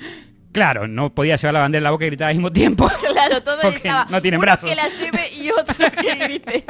Claro, 0.53 0.87
no 0.87 1.13
podía 1.13 1.35
llevar 1.35 1.53
la 1.55 1.59
bandera 1.59 1.79
en 1.79 1.83
la 1.83 1.91
boca 1.91 2.05
y 2.05 2.07
gritar 2.07 2.29
al 2.29 2.35
mismo 2.35 2.51
tiempo. 2.53 2.89
Claro, 3.11 3.43
todo 3.43 3.57
Porque 3.61 3.77
estaba. 3.77 4.05
no 4.09 4.21
tienen 4.21 4.37
uno 4.37 4.45
brazos. 4.45 4.69
que 4.69 4.75
la 4.75 4.87
lleve 4.87 5.29
y 5.41 5.49
otro 5.49 5.75
que 5.91 6.15
grite. 6.15 6.65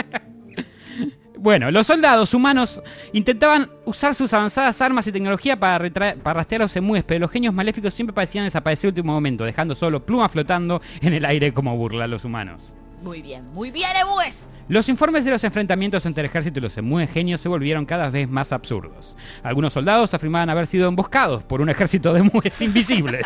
Bueno, 1.46 1.70
los 1.70 1.86
soldados 1.86 2.34
humanos 2.34 2.82
intentaban 3.14 3.70
usar 3.86 4.16
sus 4.16 4.34
avanzadas 4.34 4.82
armas 4.82 5.06
y 5.06 5.12
tecnología 5.12 5.60
para, 5.60 5.78
para 5.92 6.34
rastrear 6.34 6.64
a 6.64 6.66
los 6.66 6.76
emúes, 6.76 7.04
pero 7.04 7.20
los 7.20 7.30
genios 7.30 7.54
maléficos 7.54 7.94
siempre 7.94 8.16
parecían 8.16 8.46
desaparecer 8.46 8.88
en 8.88 8.94
último 8.94 9.14
momento, 9.14 9.44
dejando 9.44 9.76
solo 9.76 10.04
plumas 10.04 10.32
flotando 10.32 10.82
en 11.02 11.14
el 11.14 11.24
aire 11.24 11.54
como 11.54 11.78
burla 11.78 12.06
a 12.06 12.08
los 12.08 12.26
humanos. 12.26 12.74
Muy 13.04 13.22
bien, 13.22 13.46
muy 13.54 13.70
bien, 13.70 13.92
emúes. 13.96 14.50
Los 14.68 14.90
informes 14.90 15.24
de 15.24 15.30
los 15.30 15.44
enfrentamientos 15.44 16.08
entre 16.08 16.22
el 16.22 16.32
ejército 16.32 16.58
y 16.58 16.64
los 16.64 16.76
emúes 16.78 17.12
genios 17.12 17.42
se 17.42 17.48
volvieron 17.48 17.86
cada 17.86 18.10
vez 18.10 18.28
más 18.28 18.52
absurdos. 18.52 19.16
Algunos 19.44 19.74
soldados 19.74 20.16
afirmaban 20.16 20.50
haber 20.50 20.66
sido 20.66 20.88
emboscados 20.88 21.44
por 21.44 21.62
un 21.62 21.70
ejército 21.70 22.12
de 22.12 22.22
emúes 22.22 22.60
invisibles. 22.62 23.24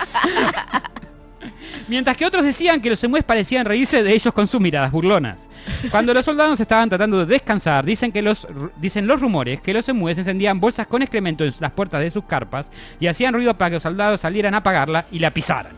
Mientras 1.87 2.17
que 2.17 2.25
otros 2.25 2.43
decían 2.43 2.81
que 2.81 2.89
los 2.89 3.03
emúes 3.03 3.23
parecían 3.23 3.65
reírse 3.65 4.03
de 4.03 4.13
ellos 4.13 4.33
con 4.33 4.47
sus 4.47 4.59
miradas 4.59 4.91
burlonas. 4.91 5.49
Cuando 5.91 6.13
los 6.13 6.25
soldados 6.25 6.59
estaban 6.59 6.89
tratando 6.89 7.19
de 7.19 7.25
descansar, 7.25 7.85
dicen, 7.85 8.11
que 8.11 8.21
los, 8.21 8.47
dicen 8.77 9.07
los 9.07 9.19
rumores 9.19 9.61
que 9.61 9.73
los 9.73 9.87
emúes 9.89 10.17
encendían 10.17 10.59
bolsas 10.59 10.87
con 10.87 11.01
excremento 11.01 11.43
en 11.43 11.53
las 11.59 11.71
puertas 11.71 12.01
de 12.01 12.11
sus 12.11 12.25
carpas 12.25 12.71
y 12.99 13.07
hacían 13.07 13.33
ruido 13.33 13.57
para 13.57 13.69
que 13.69 13.75
los 13.75 13.83
soldados 13.83 14.21
salieran 14.21 14.53
a 14.53 14.57
apagarla 14.57 15.05
y 15.11 15.19
la 15.19 15.31
pisaran. 15.31 15.73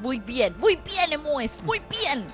Muy 0.00 0.18
bien, 0.18 0.54
muy 0.58 0.78
bien, 0.84 1.12
emúes, 1.12 1.60
muy 1.64 1.80
bien. 1.88 2.24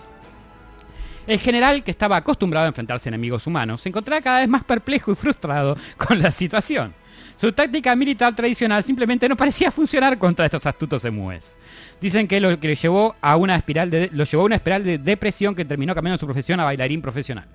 El 1.27 1.39
general, 1.39 1.85
que 1.85 1.91
estaba 1.91 2.17
acostumbrado 2.17 2.65
a 2.65 2.69
enfrentarse 2.69 3.09
a 3.09 3.11
enemigos 3.11 3.47
humanos, 3.47 3.83
se 3.83 3.91
encontraba 3.91 4.23
cada 4.23 4.41
vez 4.41 4.49
más 4.49 4.65
perplejo 4.65 5.13
y 5.13 5.15
frustrado 5.15 5.77
con 5.99 6.23
la 6.23 6.33
situación. 6.33 6.95
Su 7.37 7.53
táctica 7.53 7.95
militar 7.95 8.35
tradicional 8.35 8.83
simplemente 8.83 9.29
no 9.29 9.37
parecía 9.37 9.71
funcionar 9.71 10.19
contra 10.19 10.45
estos 10.45 10.67
astutos 10.67 11.05
emúes. 11.05 11.59
Dicen 12.01 12.27
que 12.27 12.41
lo 12.41 12.59
que 12.59 12.69
le 12.69 12.77
llevó 12.77 13.15
a 13.21 13.37
una 13.37 13.57
espiral 13.57 13.91
de, 13.91 14.11
lo 14.13 14.25
llevó 14.25 14.43
a 14.43 14.47
una 14.47 14.57
espiral 14.57 14.85
de 14.85 14.99
depresión 14.99 15.55
que 15.55 15.65
terminó 15.65 15.95
cambiando 15.95 16.19
su 16.19 16.27
profesión 16.27 16.61
a 16.61 16.65
bailarín 16.65 17.01
profesional. 17.01 17.47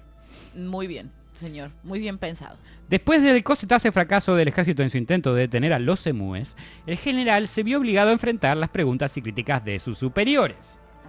Muy 0.55 0.88
bien, 0.88 1.12
señor, 1.34 1.72
muy 1.84 2.00
bien 2.00 2.17
pensado. 2.17 2.58
Después 2.89 3.22
del 3.22 3.43
cosetazo 3.43 3.91
fracaso 3.91 4.36
del 4.36 4.50
ejército 4.50 4.84
en 4.84 4.89
su 4.89 4.98
intento 4.98 5.34
de 5.34 5.41
detener 5.41 5.74
a 5.74 5.79
los 5.79 6.05
emúes, 6.05 6.55
el 6.86 6.98
general 6.98 7.48
se 7.48 7.63
vio 7.63 7.79
obligado 7.79 8.10
a 8.10 8.13
enfrentar 8.13 8.55
las 8.58 8.70
preguntas 8.70 9.17
y 9.17 9.22
críticas 9.22 9.63
de 9.65 9.79
sus 9.79 9.98
superiores. 9.98 10.58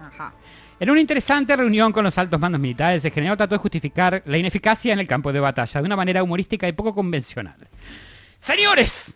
Ajá. 0.01 0.33
En 0.77 0.89
una 0.89 0.99
interesante 0.99 1.55
reunión 1.55 1.93
con 1.93 2.03
los 2.03 2.17
altos 2.17 2.37
mandos 2.37 2.59
militares, 2.59 3.05
el 3.05 3.11
general 3.11 3.37
trató 3.37 3.55
de 3.55 3.59
justificar 3.59 4.21
la 4.25 4.37
ineficacia 4.37 4.91
en 4.91 4.99
el 4.99 5.07
campo 5.07 5.31
de 5.31 5.39
batalla 5.39 5.81
de 5.81 5.85
una 5.85 5.95
manera 5.95 6.21
humorística 6.21 6.67
y 6.67 6.73
poco 6.73 6.93
convencional. 6.93 7.55
Señores, 8.45 9.15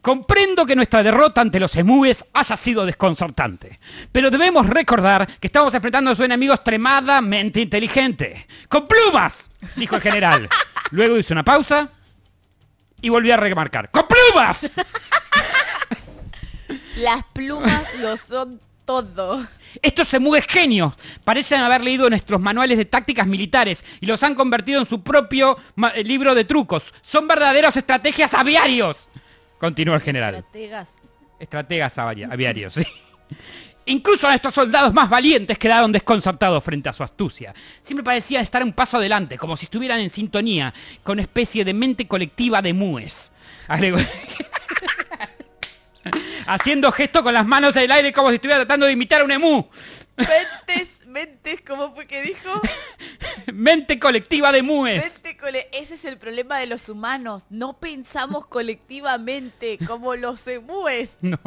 comprendo 0.00 0.64
que 0.64 0.76
nuestra 0.76 1.02
derrota 1.02 1.40
ante 1.40 1.58
los 1.58 1.74
emúes 1.74 2.24
haya 2.32 2.56
sido 2.56 2.86
desconcertante, 2.86 3.80
pero 4.12 4.30
debemos 4.30 4.64
recordar 4.68 5.26
que 5.40 5.48
estamos 5.48 5.74
enfrentando 5.74 6.12
a 6.12 6.14
un 6.14 6.22
enemigo 6.22 6.54
extremadamente 6.54 7.60
inteligente. 7.60 8.46
¡Con 8.68 8.86
plumas! 8.86 9.50
dijo 9.74 9.96
el 9.96 10.02
general. 10.02 10.48
Luego 10.92 11.18
hizo 11.18 11.34
una 11.34 11.42
pausa 11.42 11.88
y 13.00 13.08
volvió 13.08 13.34
a 13.34 13.38
remarcar. 13.38 13.90
¡Con 13.90 14.04
plumas! 14.06 14.70
Las 16.94 17.24
plumas 17.32 17.92
lo 17.98 18.16
son 18.16 18.60
todo. 18.94 19.46
Estos 19.82 20.12
emúes 20.14 20.44
genios 20.48 20.94
parecen 21.22 21.60
haber 21.60 21.80
leído 21.82 22.10
nuestros 22.10 22.40
manuales 22.40 22.76
de 22.76 22.84
tácticas 22.84 23.24
militares 23.26 23.84
y 24.00 24.06
los 24.06 24.20
han 24.24 24.34
convertido 24.34 24.80
en 24.80 24.86
su 24.86 25.00
propio 25.02 25.56
eh, 25.94 26.02
libro 26.02 26.34
de 26.34 26.44
trucos. 26.44 26.92
Son 27.02 27.28
verdaderos 27.28 27.76
estrategias 27.76 28.34
aviarios. 28.34 29.08
Continuó 29.60 29.94
el 29.94 30.00
general. 30.00 30.34
Estrategas. 30.36 30.88
Estrategas 31.38 31.96
avi- 31.98 32.30
aviarios, 32.32 32.74
sí. 32.74 32.84
Incluso 33.86 34.26
a 34.28 34.34
estos 34.34 34.52
soldados 34.54 34.92
más 34.92 35.08
valientes 35.08 35.56
quedaron 35.56 35.90
desconcertados 35.92 36.62
frente 36.64 36.88
a 36.88 36.92
su 36.92 37.02
astucia. 37.04 37.54
Siempre 37.80 38.02
parecía 38.04 38.40
estar 38.40 38.62
un 38.64 38.72
paso 38.72 38.96
adelante, 38.96 39.38
como 39.38 39.56
si 39.56 39.66
estuvieran 39.66 40.00
en 40.00 40.10
sintonía 40.10 40.74
con 41.04 41.14
una 41.14 41.22
especie 41.22 41.64
de 41.64 41.74
mente 41.74 42.06
colectiva 42.08 42.60
de 42.60 42.70
emúes. 42.70 43.30
Agregó- 43.68 44.04
Haciendo 46.50 46.90
gesto 46.90 47.22
con 47.22 47.32
las 47.32 47.46
manos 47.46 47.76
en 47.76 47.84
el 47.84 47.92
aire 47.92 48.12
como 48.12 48.30
si 48.30 48.34
estuviera 48.34 48.58
tratando 48.58 48.86
de 48.86 48.92
imitar 48.92 49.20
a 49.20 49.24
un 49.24 49.30
emú. 49.30 49.68
Mentes, 50.16 51.06
mentes, 51.06 51.60
¿cómo 51.64 51.94
fue 51.94 52.06
que 52.08 52.20
dijo? 52.22 52.60
Mente 53.54 54.00
colectiva 54.00 54.50
de 54.50 54.58
emúes. 54.58 55.00
Mente 55.02 55.36
cole- 55.36 55.68
Ese 55.72 55.94
es 55.94 56.04
el 56.04 56.18
problema 56.18 56.58
de 56.58 56.66
los 56.66 56.88
humanos. 56.88 57.46
No 57.50 57.78
pensamos 57.78 58.46
colectivamente 58.48 59.78
como 59.86 60.16
los 60.16 60.44
emúes. 60.48 61.18
No. 61.20 61.38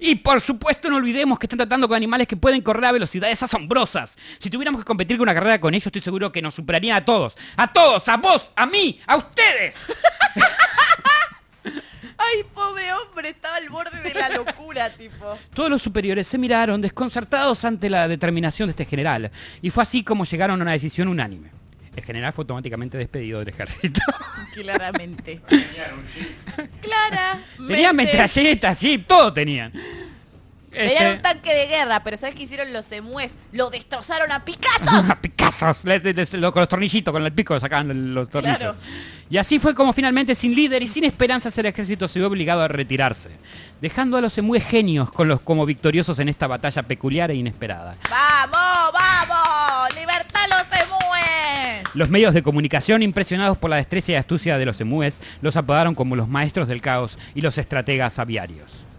Y 0.00 0.16
por 0.16 0.40
supuesto 0.40 0.90
no 0.90 0.96
olvidemos 0.96 1.38
que 1.38 1.46
están 1.46 1.58
tratando 1.58 1.86
con 1.86 1.96
animales 1.96 2.26
que 2.26 2.36
pueden 2.36 2.60
correr 2.60 2.86
a 2.86 2.92
velocidades 2.92 3.40
asombrosas. 3.44 4.18
Si 4.40 4.50
tuviéramos 4.50 4.80
que 4.80 4.84
competir 4.86 5.16
con 5.16 5.22
una 5.22 5.34
carrera 5.34 5.60
con 5.60 5.72
ellos, 5.74 5.86
estoy 5.86 6.02
seguro 6.02 6.32
que 6.32 6.42
nos 6.42 6.54
superarían 6.54 6.96
a 6.96 7.04
todos. 7.04 7.36
A 7.56 7.72
todos, 7.72 8.06
a 8.08 8.16
vos, 8.16 8.52
a 8.56 8.66
mí, 8.66 9.00
a 9.06 9.16
ustedes. 9.16 9.76
Ay, 12.20 12.44
pobre 12.52 12.92
hombre, 12.92 13.30
estaba 13.30 13.56
al 13.56 13.68
borde 13.70 14.00
de 14.02 14.12
la 14.12 14.28
locura, 14.28 14.90
tipo. 14.98 15.38
Todos 15.54 15.70
los 15.70 15.80
superiores 15.82 16.26
se 16.26 16.36
miraron 16.36 16.80
desconcertados 16.80 17.64
ante 17.64 17.88
la 17.88 18.06
determinación 18.08 18.68
de 18.68 18.72
este 18.72 18.84
general. 18.84 19.30
Y 19.62 19.70
fue 19.70 19.82
así 19.82 20.04
como 20.04 20.24
llegaron 20.24 20.60
a 20.60 20.62
una 20.62 20.72
decisión 20.72 21.08
unánime. 21.08 21.50
El 21.96 22.04
general 22.04 22.32
fue 22.32 22.42
automáticamente 22.42 22.98
despedido 22.98 23.40
del 23.40 23.48
ejército. 23.48 24.00
Claramente. 24.52 25.40
Clara. 26.80 27.40
Tenían 27.56 27.96
metralletas, 27.96 28.80
jeep, 28.80 29.06
todo 29.06 29.32
tenían. 29.32 29.72
Este, 30.70 30.96
Era 30.96 31.12
un 31.14 31.22
tanque 31.22 31.52
de 31.52 31.66
guerra, 31.66 32.04
pero 32.04 32.16
¿sabes 32.16 32.36
qué 32.36 32.44
hicieron 32.44 32.72
los 32.72 32.90
emúes? 32.92 33.36
Lo 33.52 33.70
destrozaron 33.70 34.30
a 34.30 34.44
picazos. 34.44 35.04
con 36.52 36.60
los 36.60 36.68
tornillitos, 36.68 37.12
con 37.12 37.24
el 37.24 37.32
pico 37.32 37.58
sacaban 37.58 38.14
los 38.14 38.28
tornillos. 38.28 38.58
Claro. 38.58 38.76
Y 39.30 39.38
así 39.38 39.60
fue 39.60 39.74
como 39.74 39.92
finalmente, 39.92 40.34
sin 40.34 40.54
líder 40.54 40.82
y 40.82 40.88
sin 40.88 41.04
esperanzas, 41.04 41.56
el 41.58 41.66
ejército 41.66 42.08
se 42.08 42.18
vio 42.18 42.26
obligado 42.26 42.62
a 42.62 42.68
retirarse, 42.68 43.30
dejando 43.80 44.16
a 44.16 44.20
los 44.20 44.36
emúes 44.38 44.64
genios 44.64 45.12
con 45.12 45.28
los, 45.28 45.40
como 45.40 45.66
victoriosos 45.66 46.18
en 46.18 46.28
esta 46.28 46.48
batalla 46.48 46.82
peculiar 46.82 47.30
e 47.30 47.36
inesperada. 47.36 47.94
¡Vamos, 48.10 48.92
vamos! 48.92 49.94
¡Libertad 49.94 50.40
los 50.48 50.80
emúes! 50.80 51.94
Los 51.94 52.10
medios 52.10 52.34
de 52.34 52.42
comunicación, 52.42 53.02
impresionados 53.02 53.56
por 53.56 53.70
la 53.70 53.76
destreza 53.76 54.12
y 54.12 54.14
astucia 54.16 54.58
de 54.58 54.66
los 54.66 54.80
emúes, 54.80 55.20
los 55.42 55.56
apodaron 55.56 55.94
como 55.94 56.16
los 56.16 56.28
maestros 56.28 56.66
del 56.66 56.82
caos 56.82 57.16
y 57.34 57.40
los 57.40 57.56
estrategas 57.56 58.18
aviarios. 58.18 58.89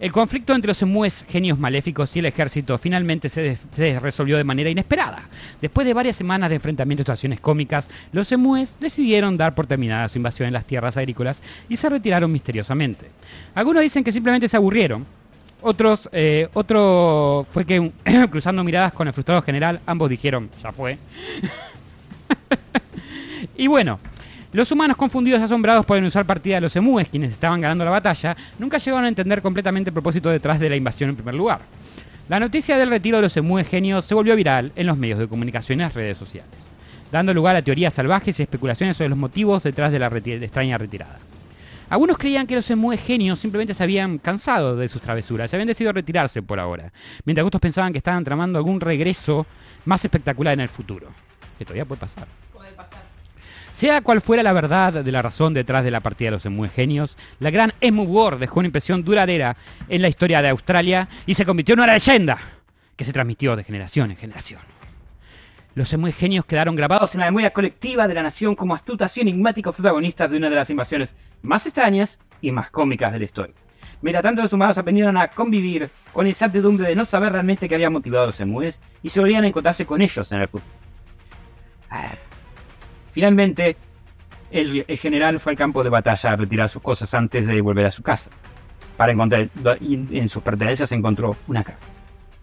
El 0.00 0.12
conflicto 0.12 0.54
entre 0.54 0.68
los 0.68 0.80
emúes 0.80 1.26
genios 1.28 1.58
maléficos 1.58 2.16
y 2.16 2.20
el 2.20 2.24
ejército 2.24 2.78
finalmente 2.78 3.28
se, 3.28 3.58
resolvió 4.00 4.38
de 4.38 4.44
manera 4.44 4.70
inesperada. 4.70 5.28
Después 5.60 5.86
de 5.86 5.92
varias 5.92 6.16
semanas 6.16 6.48
de 6.48 6.56
enfrentamientos 6.56 7.02
y 7.02 7.04
situaciones 7.04 7.38
cómicas, 7.38 7.90
los 8.10 8.32
emúes 8.32 8.74
decidieron 8.80 9.36
dar 9.36 9.54
por 9.54 9.66
terminada 9.66 10.08
su 10.08 10.16
invasión 10.16 10.46
en 10.46 10.54
las 10.54 10.64
tierras 10.64 10.96
agrícolas 10.96 11.42
y 11.68 11.76
se 11.76 11.90
retiraron 11.90 12.32
misteriosamente. 12.32 13.10
Algunos 13.54 13.82
dicen 13.82 14.02
que 14.02 14.10
simplemente 14.10 14.48
se 14.48 14.56
aburrieron. 14.56 15.04
Otros, 15.60 16.08
eh, 16.12 16.48
otro 16.54 17.46
fue 17.50 17.66
que 17.66 17.92
cruzando 18.30 18.64
miradas 18.64 18.94
con 18.94 19.06
el 19.06 19.12
frustrado 19.12 19.42
general, 19.42 19.80
ambos 19.84 20.08
dijeron, 20.08 20.48
ya 20.62 20.72
fue. 20.72 20.96
Y 23.56 23.66
bueno, 23.66 24.00
los 24.52 24.72
humanos 24.72 24.96
confundidos 24.96 25.40
y 25.40 25.44
asombrados 25.44 25.86
por 25.86 26.02
usar 26.02 26.26
partida 26.26 26.56
de 26.56 26.62
los 26.62 26.74
emúes, 26.74 27.08
quienes 27.08 27.32
estaban 27.32 27.60
ganando 27.60 27.84
la 27.84 27.92
batalla, 27.92 28.36
nunca 28.58 28.78
llegaron 28.78 29.04
a 29.04 29.08
entender 29.08 29.42
completamente 29.42 29.90
el 29.90 29.94
propósito 29.94 30.28
detrás 30.28 30.58
de 30.58 30.68
la 30.68 30.76
invasión 30.76 31.10
en 31.10 31.16
primer 31.16 31.34
lugar. 31.34 31.60
La 32.28 32.40
noticia 32.40 32.76
del 32.76 32.90
retiro 32.90 33.18
de 33.18 33.22
los 33.22 33.36
emúes 33.36 33.68
genios 33.68 34.04
se 34.04 34.14
volvió 34.14 34.34
viral 34.36 34.72
en 34.76 34.86
los 34.86 34.96
medios 34.96 35.18
de 35.18 35.28
comunicación 35.28 35.80
y 35.80 35.82
las 35.82 35.94
redes 35.94 36.18
sociales, 36.18 36.50
dando 37.12 37.34
lugar 37.34 37.56
a 37.56 37.62
teorías 37.62 37.94
salvajes 37.94 38.38
y 38.38 38.42
especulaciones 38.42 38.96
sobre 38.96 39.10
los 39.10 39.18
motivos 39.18 39.62
detrás 39.62 39.92
de 39.92 39.98
la 39.98 40.06
extraña 40.06 40.78
retirada. 40.78 41.18
Algunos 41.88 42.18
creían 42.18 42.46
que 42.46 42.54
los 42.54 42.70
emúes 42.70 43.02
genios 43.02 43.40
simplemente 43.40 43.74
se 43.74 43.82
habían 43.82 44.18
cansado 44.18 44.76
de 44.76 44.88
sus 44.88 45.02
travesuras 45.02 45.52
y 45.52 45.56
habían 45.56 45.66
decidido 45.66 45.92
retirarse 45.92 46.40
por 46.40 46.60
ahora, 46.60 46.92
mientras 47.24 47.44
otros 47.44 47.60
pensaban 47.60 47.92
que 47.92 47.98
estaban 47.98 48.22
tramando 48.22 48.58
algún 48.58 48.80
regreso 48.80 49.44
más 49.84 50.04
espectacular 50.04 50.54
en 50.54 50.60
el 50.60 50.68
futuro, 50.68 51.08
que 51.58 51.64
todavía. 51.64 51.84
Puede 51.84 52.00
pasar. 52.00 53.09
Sea 53.72 54.00
cual 54.00 54.20
fuera 54.20 54.42
la 54.42 54.52
verdad 54.52 55.04
de 55.04 55.12
la 55.12 55.22
razón 55.22 55.54
detrás 55.54 55.84
de 55.84 55.90
la 55.90 56.00
partida 56.00 56.28
de 56.28 56.36
los 56.36 56.46
emúes 56.46 56.72
genios, 56.72 57.16
la 57.38 57.50
gran 57.50 57.72
Emu 57.80 58.02
War 58.04 58.38
dejó 58.38 58.60
una 58.60 58.68
impresión 58.68 59.04
duradera 59.04 59.56
en 59.88 60.02
la 60.02 60.08
historia 60.08 60.42
de 60.42 60.48
Australia 60.48 61.08
y 61.24 61.34
se 61.34 61.46
convirtió 61.46 61.74
en 61.74 61.80
una 61.80 61.92
leyenda 61.92 62.38
que 62.96 63.04
se 63.04 63.12
transmitió 63.12 63.56
de 63.56 63.64
generación 63.64 64.10
en 64.10 64.16
generación. 64.16 64.60
Los 65.74 65.92
emúes 65.92 66.16
genios 66.16 66.44
quedaron 66.44 66.74
grabados 66.74 67.14
en 67.14 67.20
la 67.20 67.26
memoria 67.26 67.52
colectiva 67.52 68.08
de 68.08 68.14
la 68.14 68.22
nación 68.22 68.56
como 68.56 68.74
astutas 68.74 69.16
y 69.16 69.20
enigmáticos 69.20 69.76
protagonistas 69.76 70.30
de 70.30 70.36
una 70.36 70.50
de 70.50 70.56
las 70.56 70.68
invasiones 70.68 71.14
más 71.42 71.64
extrañas 71.64 72.18
y 72.40 72.50
más 72.50 72.70
cómicas 72.70 73.12
de 73.12 73.18
la 73.18 73.24
historia. 73.24 73.54
Mientras 74.02 74.22
tanto, 74.22 74.42
los 74.42 74.52
humanos 74.52 74.76
aprendieron 74.78 75.16
a 75.16 75.28
convivir 75.28 75.90
con 76.12 76.26
esa 76.26 76.46
incertidumbre 76.46 76.88
de 76.88 76.96
no 76.96 77.04
saber 77.04 77.32
realmente 77.32 77.68
qué 77.68 77.76
había 77.76 77.88
motivado 77.88 78.24
a 78.24 78.26
los 78.26 78.40
emúes 78.40 78.82
y 79.02 79.08
se 79.08 79.22
a 79.22 79.46
encontrarse 79.46 79.86
con 79.86 80.02
ellos 80.02 80.30
en 80.32 80.40
el 80.40 80.48
futuro. 80.48 80.70
Finalmente, 83.10 83.76
el, 84.50 84.84
el 84.86 84.98
general 84.98 85.38
fue 85.40 85.52
al 85.52 85.58
campo 85.58 85.82
de 85.82 85.90
batalla 85.90 86.32
a 86.32 86.36
retirar 86.36 86.68
sus 86.68 86.82
cosas 86.82 87.12
antes 87.14 87.46
de 87.46 87.60
volver 87.60 87.86
a 87.86 87.90
su 87.90 88.02
casa. 88.02 88.30
Para 88.96 89.12
encontrar, 89.12 89.48
y 89.80 90.18
en 90.18 90.28
sus 90.28 90.42
pertenencias 90.42 90.92
encontró 90.92 91.36
una 91.46 91.64
carta. 91.64 91.86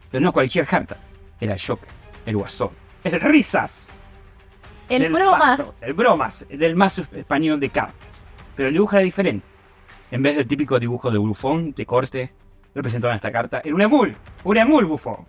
Pero 0.10 0.24
no 0.24 0.32
cualquier 0.32 0.66
carta, 0.66 0.98
era 1.40 1.54
el 1.54 1.62
Joker, 1.62 1.90
el 2.26 2.38
Guasón, 2.38 2.72
el 3.04 3.20
Risas. 3.22 3.92
El 4.90 5.02
del 5.04 5.12
bromas. 5.12 5.78
El 5.82 5.94
Bromas, 5.94 6.46
del 6.50 6.76
más 6.76 6.98
español 6.98 7.60
de 7.60 7.70
cartas. 7.70 8.26
Pero 8.56 8.70
el 8.70 8.74
dibujo 8.74 8.96
era 8.96 9.04
diferente. 9.04 9.46
En 10.10 10.24
vez 10.24 10.38
del 10.38 10.48
típico 10.48 10.80
dibujo 10.80 11.12
de 11.12 11.18
bufón, 11.18 11.74
de 11.74 11.86
corte, 11.86 12.34
representado 12.74 13.12
en 13.12 13.16
esta 13.16 13.32
carta, 13.32 13.62
era 13.64 13.76
un 13.76 13.82
emul, 13.82 14.16
un 14.46 14.58
emul 14.58 14.86
bufón. 14.86 15.28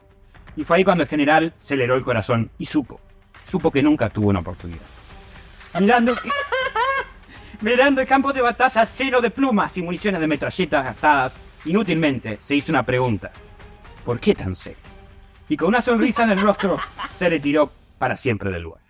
Y 0.57 0.63
fue 0.63 0.79
ahí 0.79 0.85
cuando 0.85 1.03
el 1.03 1.09
general 1.09 1.53
se 1.57 1.77
le 1.77 1.85
heló 1.85 1.97
el 1.97 2.05
corazón 2.05 2.51
y 2.59 2.67
supo, 2.67 3.01
supo 3.45 3.71
que 3.71 3.83
nunca 3.83 4.09
tuvo 4.09 4.29
una 4.29 4.41
oportunidad. 4.41 4.98
Mirando, 5.79 6.15
mirando 7.61 8.01
el 8.01 8.07
campo 8.07 8.33
de 8.33 8.41
batalla 8.41 8.85
lleno 8.85 9.21
de 9.21 9.31
plumas 9.31 9.77
y 9.79 9.83
municiones 9.83 10.21
de 10.21 10.27
metralletas 10.27 10.85
gastadas 10.85 11.41
inútilmente, 11.65 12.39
se 12.39 12.57
hizo 12.57 12.73
una 12.73 12.85
pregunta. 12.85 13.31
¿Por 14.05 14.19
qué 14.21 14.35
tan 14.35 14.55
serio? 14.55 14.79
Y 15.49 15.57
con 15.57 15.69
una 15.69 15.81
sonrisa 15.81 16.25
en 16.25 16.31
el 16.31 16.41
rostro, 16.41 16.79
se 17.11 17.29
retiró 17.29 17.71
para 17.99 18.17
siempre 18.17 18.51
del 18.51 18.63
lugar. 18.63 18.83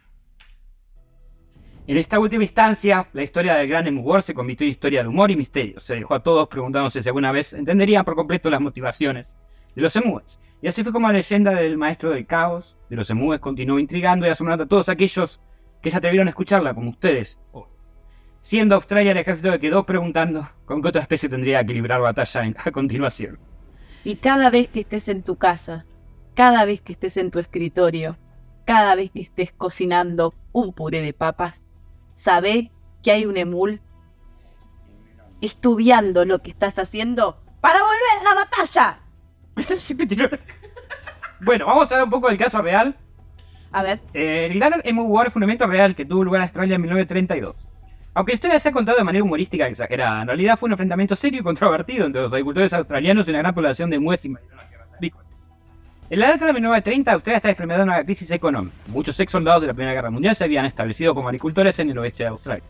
En 1.87 1.97
esta 1.97 2.18
última 2.20 2.42
instancia, 2.42 3.08
la 3.14 3.23
historia 3.23 3.54
del 3.54 3.66
gran 3.66 3.87
Emu 3.87 4.02
War 4.02 4.20
se 4.20 4.35
convirtió 4.35 4.66
en 4.66 4.73
historia 4.73 5.02
de 5.02 5.08
humor 5.08 5.30
y 5.30 5.37
misterio. 5.37 5.80
Se 5.80 5.94
dejó 5.94 6.14
a 6.14 6.23
todos 6.23 6.47
preguntándose 6.47 7.02
si 7.02 7.08
alguna 7.08 7.32
vez 7.32 7.54
entenderían 7.54 8.04
por 8.04 8.14
completo 8.14 8.50
las 8.50 8.61
motivaciones 8.61 9.38
de 9.75 9.82
los 9.82 9.97
emúes. 9.97 10.38
Y 10.61 10.68
así 10.68 10.82
fue 10.82 10.92
como 10.92 11.06
la 11.06 11.14
leyenda 11.14 11.52
del 11.52 11.78
maestro 11.78 12.11
del 12.11 12.26
caos, 12.26 12.76
de 12.90 12.97
los 12.97 13.08
emúes, 13.08 13.40
continuó 13.40 13.78
intrigando 13.78 14.26
y 14.26 14.28
asombrando 14.28 14.64
a 14.64 14.68
todos 14.68 14.90
aquellos 14.90 15.40
que 15.82 15.90
se 15.90 15.97
atrevieron 15.97 16.28
a 16.28 16.30
escucharla, 16.30 16.75
como 16.75 16.90
ustedes. 16.90 17.38
Siendo 18.40 18.75
Australia 18.76 19.12
el 19.12 19.16
ejército 19.18 19.50
que 19.52 19.61
quedó 19.61 19.85
preguntando 19.85 20.49
con 20.64 20.80
qué 20.82 20.88
otra 20.88 21.02
especie 21.02 21.28
tendría 21.28 21.64
que 21.64 21.75
librar 21.75 22.00
batalla 22.00 22.44
en- 22.44 22.56
a 22.64 22.70
continuación. 22.70 23.38
Y 24.04 24.16
cada 24.16 24.49
vez 24.50 24.68
que 24.68 24.80
estés 24.80 25.08
en 25.08 25.23
tu 25.23 25.37
casa, 25.37 25.85
cada 26.35 26.64
vez 26.64 26.80
que 26.80 26.92
estés 26.92 27.16
en 27.16 27.30
tu 27.30 27.38
escritorio, 27.40 28.16
cada 28.64 28.94
vez 28.94 29.11
que 29.11 29.23
estés 29.23 29.52
cocinando 29.52 30.35
un 30.52 30.73
puré 30.73 31.00
de 31.00 31.12
papas, 31.12 31.73
sabe 32.14 32.70
que 33.02 33.11
hay 33.11 33.26
un 33.26 33.37
emul 33.37 33.80
estudiando 35.40 36.25
lo 36.25 36.40
que 36.40 36.50
estás 36.50 36.78
haciendo 36.78 37.40
para 37.61 37.80
volver 37.82 38.20
a 38.20 38.25
la 38.25 38.35
batalla. 38.35 39.00
Bueno, 41.40 41.66
vamos 41.66 41.90
a 41.92 41.97
ver 41.97 42.04
un 42.04 42.11
poco 42.11 42.28
del 42.28 42.37
caso 42.37 42.61
real. 42.62 42.97
A 43.72 43.82
ver, 43.82 44.00
Eh, 44.14 44.48
el 44.50 44.98
War 44.98 45.30
fue 45.30 45.40
un 45.40 45.44
evento 45.44 45.66
real 45.66 45.94
que 45.94 46.04
tuvo 46.04 46.25
lugar 46.25 46.40
en 46.40 46.44
Australia 46.44 46.76
en 46.76 46.82
1932. 46.82 47.68
Aunque 48.14 48.32
la 48.32 48.34
historia 48.34 48.58
se 48.58 48.70
ha 48.70 48.72
contado 48.72 48.98
de 48.98 49.04
manera 49.04 49.22
humorística 49.22 49.66
e 49.66 49.70
exagerada, 49.70 50.22
en 50.22 50.28
realidad 50.28 50.58
fue 50.58 50.66
un 50.68 50.72
enfrentamiento 50.72 51.14
serio 51.14 51.40
y 51.40 51.42
controvertido 51.42 52.06
entre 52.06 52.22
los 52.22 52.32
agricultores 52.32 52.72
australianos 52.72 53.28
y 53.28 53.32
la 53.32 53.38
gran 53.38 53.54
población 53.54 53.90
de 53.90 53.98
que 53.98 54.28
invadieron 54.28 54.58
las. 54.58 54.68
En 56.10 56.20
la 56.20 56.32
década 56.32 56.46
de 56.46 56.52
1930, 56.54 57.12
Australia 57.12 57.37
estaba 57.37 57.52
experimentando 57.52 57.92
una 57.92 58.02
crisis 58.02 58.30
económica. 58.30 58.75
Muchos 58.87 59.20
ex 59.20 59.30
soldados 59.30 59.60
de 59.60 59.66
la 59.66 59.75
Primera 59.75 59.92
Guerra 59.92 60.10
Mundial 60.10 60.34
se 60.34 60.44
habían 60.44 60.64
establecido 60.64 61.14
como 61.14 61.28
agricultores 61.28 61.78
en 61.80 61.90
el 61.90 61.98
oeste 61.98 62.22
de 62.22 62.30
Australia. 62.30 62.64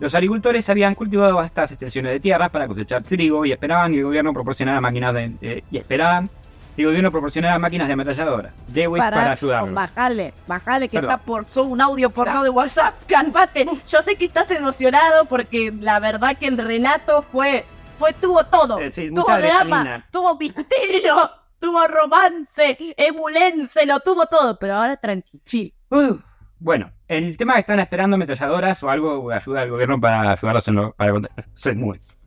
Los 0.00 0.12
agricultores 0.16 0.68
habían 0.68 0.96
cultivado 0.96 1.36
vastas 1.36 1.70
extensiones 1.70 2.12
de 2.12 2.18
tierras 2.18 2.50
para 2.50 2.66
cosechar 2.66 3.04
trigo 3.04 3.46
y 3.46 3.52
esperaban 3.52 3.92
que 3.92 3.98
el 3.98 4.04
gobierno 4.04 4.32
proporcionara 4.32 4.80
máquinas 4.80 5.14
de, 5.14 5.32
eh, 5.40 5.62
y 5.70 5.76
esperaban 5.76 6.28
que 6.74 6.82
el 6.82 6.88
gobierno 6.88 7.10
proporcionara 7.12 7.58
máquinas 7.58 7.86
de 7.86 7.92
ametralladora, 7.92 8.52
Dewey 8.68 9.00
para, 9.00 9.16
Pará, 9.16 9.32
ayudarlos. 9.32 9.74
Bajale, 9.74 10.34
bajale, 10.46 10.88
que 10.88 10.98
Perdón. 10.98 11.10
está 11.10 11.24
por 11.24 11.46
son 11.48 11.70
un 11.70 11.80
audio 11.80 12.10
porno 12.10 12.42
de 12.42 12.50
WhatsApp. 12.50 12.94
calmate. 13.06 13.66
Yo 13.86 14.02
sé 14.02 14.16
que 14.16 14.24
estás 14.24 14.50
emocionado 14.50 15.24
porque 15.26 15.72
la 15.78 16.00
verdad 16.00 16.36
que 16.36 16.46
el 16.46 16.58
relato 16.58 17.22
fue, 17.22 17.64
fue 17.98 18.12
tuvo 18.14 18.44
todo. 18.44 18.78
Eh, 18.78 18.90
sí, 18.90 19.10
tuvo 19.10 19.36
drama, 19.38 20.04
tuvo 20.10 20.36
misterio, 20.36 21.30
tuvo 21.60 21.86
romance, 21.86 22.76
emulense, 22.96 23.86
lo 23.86 24.00
tuvo 24.00 24.26
todo. 24.26 24.58
Pero 24.58 24.74
ahora 24.74 24.96
tranquilo. 24.96 25.72
Uh, 25.90 26.18
bueno, 26.58 26.90
el 27.08 27.36
tema 27.36 27.54
que 27.54 27.60
están 27.60 27.78
esperando 27.78 28.16
ametralladoras 28.16 28.82
o 28.82 28.90
algo 28.90 29.30
ayuda 29.30 29.62
al 29.62 29.70
gobierno 29.70 30.00
para 30.00 30.32
ayudarlos 30.32 30.66
en 30.68 30.74
lo, 30.74 30.92
para 30.94 31.12
los 31.12 31.26
emúes. 31.66 32.18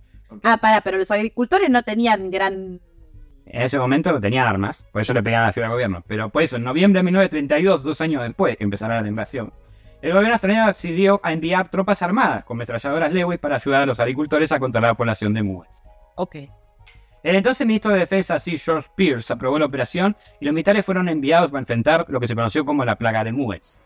Ah, 0.43 0.57
para, 0.57 0.81
pero 0.81 0.97
los 0.97 1.09
agricultores 1.11 1.69
no 1.69 1.83
tenían 1.83 2.29
gran. 2.29 2.79
En 3.49 3.61
ese 3.61 3.79
momento 3.79 4.11
no 4.11 4.19
tenían 4.19 4.47
armas, 4.47 4.85
por 4.91 5.01
eso 5.01 5.13
le 5.13 5.23
pegaban 5.23 5.45
a 5.45 5.47
la 5.47 5.53
ciudad 5.53 5.67
al 5.69 5.73
gobierno. 5.73 6.03
Pero 6.07 6.29
por 6.29 6.43
eso, 6.43 6.57
en 6.57 6.63
noviembre 6.63 6.99
de 6.99 7.03
1932, 7.03 7.83
dos 7.83 8.01
años 8.01 8.23
después 8.23 8.57
que 8.57 8.63
empezara 8.63 9.01
la 9.01 9.07
invasión, 9.07 9.53
el 10.01 10.11
gobierno 10.11 10.33
australiano 10.33 10.67
decidió 10.67 11.19
a 11.23 11.31
enviar 11.33 11.69
tropas 11.69 12.01
armadas 12.01 12.43
con 12.43 12.57
metralladoras 12.57 13.13
Lewis 13.13 13.39
para 13.39 13.55
ayudar 13.55 13.81
a 13.81 13.85
los 13.85 13.99
agricultores 13.99 14.51
a 14.51 14.59
controlar 14.59 14.91
la 14.91 14.95
población 14.97 15.33
de 15.33 15.39
emúes. 15.39 15.69
Ok. 16.15 16.35
El 17.23 17.35
entonces 17.35 17.65
ministro 17.65 17.91
de 17.91 17.99
Defensa, 17.99 18.37
Sir 18.37 18.59
George 18.59 18.89
Pierce, 18.95 19.33
aprobó 19.33 19.57
la 19.59 19.65
operación 19.65 20.15
y 20.39 20.45
los 20.45 20.53
militares 20.53 20.85
fueron 20.85 21.09
enviados 21.09 21.49
para 21.49 21.61
enfrentar 21.61 22.05
lo 22.09 22.19
que 22.19 22.27
se 22.27 22.35
conoció 22.35 22.63
como 22.63 22.85
la 22.85 22.95
plaga 22.97 23.23
de 23.23 23.31
emúes. 23.31 23.81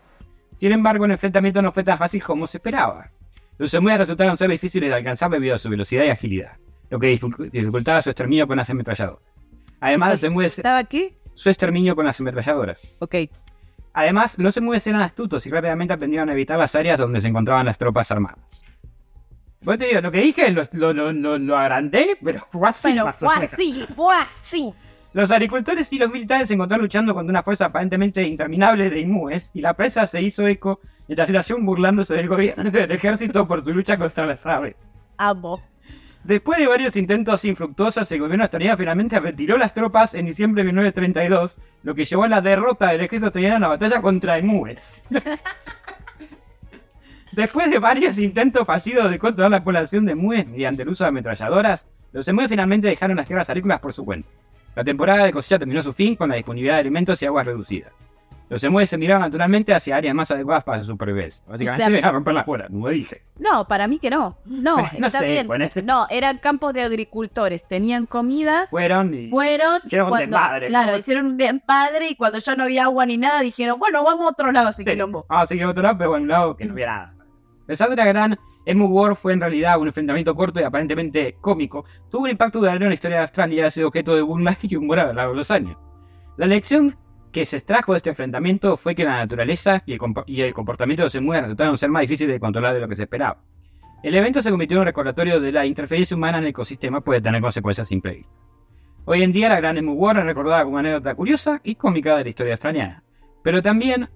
Sin 0.54 0.70
embargo, 0.70 1.06
el 1.06 1.12
enfrentamiento 1.12 1.62
no 1.62 1.72
fue 1.72 1.82
tan 1.82 1.98
fácil 1.98 2.22
como 2.22 2.46
se 2.46 2.58
esperaba. 2.58 3.10
Los 3.58 3.72
emúes 3.74 3.96
resultaron 3.96 4.36
ser 4.36 4.50
difíciles 4.50 4.90
de 4.90 4.96
alcanzar 4.96 5.30
debido 5.30 5.54
a 5.54 5.58
su 5.58 5.70
velocidad 5.70 6.04
y 6.04 6.10
agilidad, 6.10 6.56
lo 6.90 6.98
que 7.00 7.18
dificu- 7.18 7.50
dificultaba 7.50 8.02
su 8.02 8.10
exterminio 8.10 8.46
con 8.46 8.58
las 8.58 8.68
ametralladoras. 8.68 9.22
Además, 9.82 10.10
los 10.10 10.22
emúes, 10.22 10.58
¿Estaba 10.58 10.78
aquí? 10.78 11.16
su 11.34 11.50
exterminio 11.50 11.96
con 11.96 12.06
las 12.06 12.20
ametralladoras. 12.20 12.92
Ok. 13.00 13.16
Además, 13.92 14.38
los 14.38 14.56
emúes 14.56 14.86
eran 14.86 15.02
astutos 15.02 15.44
y 15.46 15.50
rápidamente 15.50 15.92
aprendieron 15.92 16.28
a 16.28 16.32
evitar 16.32 16.56
las 16.56 16.74
áreas 16.76 16.98
donde 16.98 17.20
se 17.20 17.26
encontraban 17.26 17.66
las 17.66 17.76
tropas 17.76 18.10
armadas. 18.12 18.64
Vos 19.62 19.78
te 19.78 19.86
digo, 19.86 20.00
lo 20.00 20.12
que 20.12 20.20
dije 20.20 20.50
lo, 20.50 20.92
lo, 20.92 21.12
lo, 21.38 21.58
agrandé, 21.58 22.16
pero 22.22 22.46
fue 22.48 22.68
así. 22.68 22.92
Pero 22.92 23.12
fue 23.12 23.34
así, 23.34 23.86
fue 23.94 24.14
así. 24.14 24.72
Los 25.12 25.32
agricultores 25.32 25.92
y 25.92 25.98
los 25.98 26.10
militares 26.10 26.46
se 26.46 26.54
encontraron 26.54 26.84
luchando 26.84 27.12
contra 27.12 27.30
una 27.30 27.42
fuerza 27.42 27.66
aparentemente 27.66 28.22
interminable 28.22 28.88
de 28.88 29.00
imúes 29.00 29.50
y 29.52 29.60
la 29.60 29.74
prensa 29.74 30.06
se 30.06 30.22
hizo 30.22 30.46
eco 30.46 30.78
de 31.08 31.16
la 31.16 31.26
situación 31.26 31.66
burlándose 31.66 32.14
del 32.14 32.28
gobierno 32.28 32.68
y 32.68 32.70
del 32.70 32.92
ejército 32.92 33.48
por 33.48 33.64
su 33.64 33.74
lucha 33.74 33.98
contra 33.98 34.26
las 34.26 34.46
aves. 34.46 34.76
Amo. 35.18 35.60
Después 36.24 36.60
de 36.60 36.68
varios 36.68 36.94
intentos 36.94 37.44
infructuosos, 37.44 38.10
el 38.12 38.20
gobierno 38.20 38.44
australiano 38.44 38.76
finalmente 38.76 39.18
retiró 39.18 39.58
las 39.58 39.74
tropas 39.74 40.14
en 40.14 40.26
diciembre 40.26 40.62
de 40.62 40.66
1932, 40.66 41.58
lo 41.82 41.94
que 41.96 42.04
llevó 42.04 42.24
a 42.24 42.28
la 42.28 42.40
derrota 42.40 42.88
del 42.88 43.00
ejército 43.00 43.26
australiano 43.26 43.56
en 43.56 43.62
la 43.62 43.68
batalla 43.68 44.00
contra 44.00 44.38
emúes. 44.38 45.02
Después 47.32 47.70
de 47.70 47.80
varios 47.80 48.18
intentos 48.18 48.66
fallidos 48.66 49.10
de 49.10 49.18
controlar 49.18 49.50
la 49.50 49.64
población 49.64 50.04
de 50.04 50.12
emúes 50.12 50.46
mediante 50.46 50.82
el 50.82 50.90
uso 50.90 51.02
de 51.02 51.08
ametralladoras, 51.08 51.88
los 52.12 52.28
emúes 52.28 52.50
finalmente 52.50 52.86
dejaron 52.86 53.16
las 53.16 53.26
tierras 53.26 53.50
agrícolas 53.50 53.80
por 53.80 53.92
su 53.92 54.04
cuenta. 54.04 54.28
La 54.76 54.84
temporada 54.84 55.24
de 55.24 55.32
cosecha 55.32 55.58
terminó 55.58 55.82
su 55.82 55.92
fin 55.92 56.14
con 56.14 56.28
la 56.28 56.36
disponibilidad 56.36 56.74
de 56.74 56.80
alimentos 56.80 57.20
y 57.20 57.26
aguas 57.26 57.46
reducida. 57.46 57.90
Los 58.52 58.62
emúes 58.64 58.90
se 58.90 58.98
miraron 58.98 59.22
naturalmente 59.22 59.72
hacia 59.74 59.96
áreas 59.96 60.14
más 60.14 60.30
adecuadas 60.30 60.62
para 60.62 60.78
su 60.78 60.84
supervivencia. 60.84 61.42
Básicamente 61.48 61.82
O 61.84 61.88
sea, 61.90 62.00
se 62.00 62.06
a 62.06 62.12
romper 62.12 62.34
las 62.34 62.44
bolas, 62.46 62.68
como 62.68 62.88
dije. 62.90 63.22
No, 63.38 63.66
para 63.66 63.88
mí 63.88 63.98
que 63.98 64.10
no. 64.10 64.36
No, 64.44 64.76
No 64.98 65.06
está 65.06 65.20
sé, 65.20 65.26
bien. 65.26 65.46
ponete. 65.46 65.82
No, 65.82 66.06
eran 66.10 66.36
campos 66.38 66.74
de 66.74 66.82
agricultores. 66.82 67.66
Tenían 67.66 68.04
comida. 68.06 68.66
Fueron 68.70 69.14
y... 69.14 69.28
Fueron 69.30 69.80
Hicieron 69.84 70.06
un 70.06 70.10
cuando, 70.10 70.36
desmadre. 70.36 70.66
claro, 70.66 70.98
hicieron 70.98 71.26
un 71.26 71.36
desmadre 71.38 72.10
y 72.10 72.14
cuando 72.14 72.38
ya 72.38 72.54
no 72.54 72.64
había 72.64 72.84
agua 72.84 73.06
ni 73.06 73.16
nada 73.16 73.40
dijeron, 73.40 73.78
bueno, 73.78 74.04
vamos 74.04 74.26
a 74.26 74.30
otro 74.30 74.52
lado 74.52 74.68
ese 74.68 74.82
Sí. 74.82 74.90
quilombo. 74.90 75.24
Vamos 75.28 75.42
a 75.44 75.46
seguir 75.46 75.64
a 75.64 75.70
otro 75.70 75.82
lado, 75.82 75.96
pero 75.98 76.16
en 76.16 76.22
un 76.22 76.28
lado 76.28 76.54
que 76.56 76.64
no 76.66 76.72
había 76.72 76.86
nada. 76.88 77.14
A 77.62 77.66
pesar 77.66 77.88
de 77.88 77.96
la 77.96 78.04
gran 78.04 78.38
Emu 78.66 78.86
War 78.88 79.16
fue 79.16 79.32
en 79.32 79.40
realidad 79.40 79.78
un 79.80 79.86
enfrentamiento 79.86 80.34
corto 80.34 80.60
y 80.60 80.64
aparentemente 80.64 81.38
cómico, 81.40 81.84
tuvo 82.10 82.24
un 82.24 82.30
impacto 82.30 82.58
duradero 82.58 82.84
en 82.84 82.90
la 82.90 82.94
historia 82.94 83.16
de 83.18 83.22
Australia 83.22 83.62
y 83.62 83.66
ha 83.66 83.70
sido 83.70 83.88
objeto 83.88 84.14
de 84.14 84.20
burla 84.20 84.54
y 84.62 84.76
humor 84.76 84.98
a 84.98 85.06
lo 85.06 85.12
largo 85.14 85.32
de 85.32 85.36
los 85.38 85.50
años. 85.50 85.78
La 86.36 86.46
lección 86.46 86.94
que 87.32 87.46
se 87.46 87.56
extrajo 87.56 87.92
de 87.92 87.96
este 87.96 88.10
enfrentamiento 88.10 88.76
fue 88.76 88.94
que 88.94 89.04
la 89.04 89.16
naturaleza 89.16 89.82
y 89.86 89.92
el, 89.92 90.54
comportamiento 90.54 91.02
de 91.02 91.06
los 91.06 91.14
emues 91.14 91.40
resultaron 91.40 91.76
ser 91.78 91.90
más 91.90 92.02
difíciles 92.02 92.34
de 92.34 92.40
controlar 92.40 92.74
de 92.74 92.80
lo 92.80 92.88
que 92.88 92.94
se 92.94 93.04
esperaba. 93.04 93.42
El 94.02 94.14
evento 94.14 94.42
se 94.42 94.50
convirtió 94.50 94.76
en 94.76 94.80
un 94.80 94.86
recordatorio 94.86 95.40
de 95.40 95.50
la 95.50 95.64
interferencia 95.64 96.16
humana 96.16 96.38
en 96.38 96.44
el 96.44 96.50
ecosistema 96.50 97.00
puede 97.00 97.20
tener 97.20 97.40
consecuencias 97.40 97.90
imprevistas. 97.90 98.34
Hoy 99.04 99.22
en 99.22 99.32
día 99.32 99.48
la 99.48 99.56
gran 99.56 99.78
Emu 99.78 99.94
War 99.94 100.18
es 100.18 100.26
recordada 100.26 100.62
como 100.64 100.76
una 100.76 100.90
anécdota 100.90 101.14
curiosa 101.14 101.60
y 101.64 101.74
cómica 101.74 102.16
de 102.16 102.24
la 102.24 102.28
historia 102.28 102.52
australiana, 102.52 103.02
pero 103.42 103.62
también 103.62 104.10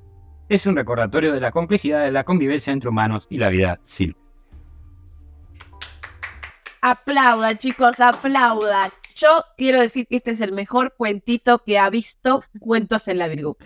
es 0.48 0.66
un 0.66 0.76
recordatorio 0.76 1.32
de 1.32 1.40
la 1.40 1.50
complejidad 1.50 2.04
de 2.04 2.12
la 2.12 2.24
convivencia 2.24 2.72
entre 2.72 2.90
humanos 2.90 3.26
y 3.30 3.38
la 3.38 3.48
vida 3.48 3.80
silvestre. 3.82 4.24
Aplaudan, 6.82 7.56
chicos, 7.58 7.98
aplaudan. 7.98 8.90
Yo 9.16 9.44
quiero 9.56 9.80
decir 9.80 10.06
que 10.06 10.16
este 10.16 10.32
es 10.32 10.40
el 10.42 10.52
mejor 10.52 10.94
cuentito 10.96 11.58
que 11.64 11.78
ha 11.78 11.88
visto 11.90 12.44
Cuentos 12.60 13.08
en 13.08 13.18
la 13.18 13.28
Virgo. 13.28 13.56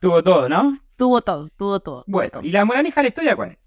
Tuvo 0.00 0.22
todo, 0.22 0.48
¿no? 0.48 0.78
Tuvo 0.96 1.22
todo, 1.22 1.48
tuvo 1.56 1.80
todo. 1.80 2.02
tuvo 2.02 2.04
Bueno, 2.06 2.30
todo. 2.30 2.42
¿y 2.42 2.50
la 2.50 2.64
moraleja 2.64 3.00
de 3.00 3.04
la 3.04 3.08
historia 3.08 3.36
cuál 3.36 3.52
es? 3.52 3.58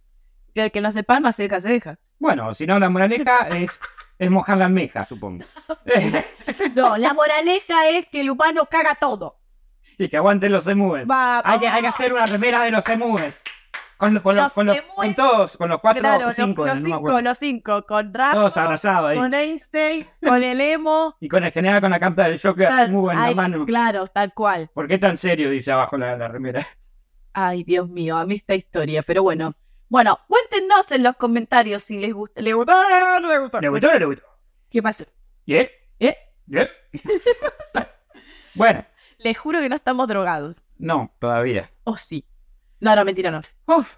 El 0.56 0.72
que 0.72 0.82
no 0.82 0.92
se 0.92 1.04
palma 1.04 1.32
se 1.32 1.44
deja, 1.44 1.62
se 1.62 1.70
deja. 1.70 1.98
Bueno, 2.20 2.54
si 2.54 2.68
no, 2.68 2.78
la 2.78 2.90
moraleja 2.90 3.48
es, 3.50 3.80
es 4.20 4.30
mojar 4.32 4.58
la 4.58 4.66
almeja, 4.66 5.06
supongo. 5.06 5.46
No, 6.76 6.98
la 6.98 7.14
moraleja 7.14 7.88
es 7.90 8.08
que 8.10 8.22
el 8.22 8.30
humano 8.30 8.66
caga 8.70 8.96
todo. 8.96 9.40
y 9.98 10.10
que 10.10 10.18
aguanten 10.18 10.52
los 10.52 10.68
emúes. 10.68 11.08
Va, 11.10 11.42
Hay, 11.46 11.60
que- 11.60 11.68
hay 11.70 11.82
que 11.82 11.88
hacer 11.88 12.12
una 12.14 12.26
remera 12.26 12.62
de 12.64 12.72
los 12.72 12.88
emúes. 12.90 13.44
Con, 13.98 14.20
con 14.20 14.36
los, 14.36 14.44
Los 14.46 14.54
con, 14.54 14.66
los, 14.66 14.82
con 14.82 15.14
todos, 15.14 15.58
con 15.58 15.70
los 15.70 15.80
cuatro 15.80 16.02
Claro, 16.02 16.24
o 16.24 16.28
los, 16.28 16.36
cinco, 16.36 16.66
los 16.66 16.82
me 16.82 16.90
cinco, 16.90 17.22
los 17.22 17.38
cinco, 17.38 17.86
con 17.86 18.14
Rafa, 18.14 18.34
Todos 18.34 18.58
abrazados 18.58 19.12
ahí. 19.12 19.18
con 19.18 19.34
Einstein, 19.34 20.08
con 20.26 20.44
el 20.44 20.60
emo. 20.60 21.16
Y 21.22 21.30
con 21.30 21.44
el 21.44 21.52
general 21.52 21.80
con 21.80 21.92
la 21.92 22.00
carta 22.00 22.24
del 22.28 22.40
Joker 22.42 22.70
muy 22.90 23.12
en 23.14 23.20
la 23.20 23.26
Ay, 23.26 23.36
mano. 23.36 23.66
Claro, 23.66 24.08
tal 24.08 24.34
cual. 24.34 24.70
¿Por 24.74 24.88
qué 24.88 24.98
tan 24.98 25.16
serio? 25.16 25.50
Dice 25.50 25.72
abajo 25.72 25.96
la, 25.98 26.18
la 26.18 26.28
remera. 26.28 26.66
Ay, 27.34 27.64
Dios 27.64 27.88
mío, 27.90 28.18
a 28.18 28.26
mí 28.26 28.36
esta 28.36 28.56
historia, 28.56 29.02
pero 29.04 29.24
bueno. 29.24 29.56
Bueno, 29.90 30.20
cuéntenos 30.28 30.92
en 30.92 31.04
los 31.04 31.16
comentarios 31.16 31.84
si 31.84 32.00
les 32.00 32.14
gusta. 32.14 32.42
¿Les 32.42 32.54
gustó? 32.56 32.74
¿No 33.22 33.28
les 33.30 33.40
gustó? 33.42 33.62
¿Le 33.62 33.70
gustó 33.70 33.88
o 33.88 33.94
no 33.94 34.00
le 34.00 34.06
gustó? 34.06 34.24
¿Qué 34.70 34.82
pasa? 34.82 35.06
¿Yeah? 35.46 35.68
¿Eh? 36.00 36.18
¿Yeah? 36.48 36.68
bueno, 38.56 38.86
Les 39.20 39.38
juro 39.38 39.60
que 39.60 39.70
no 39.70 39.76
estamos 39.76 40.08
drogados. 40.08 40.62
no, 40.78 41.12
todavía. 41.20 41.70
O 41.84 41.96
sí. 41.96 42.26
No, 42.84 42.96
no, 42.96 43.06
mentira, 43.06 43.32
no. 43.32 43.40
Uf, 43.66 43.96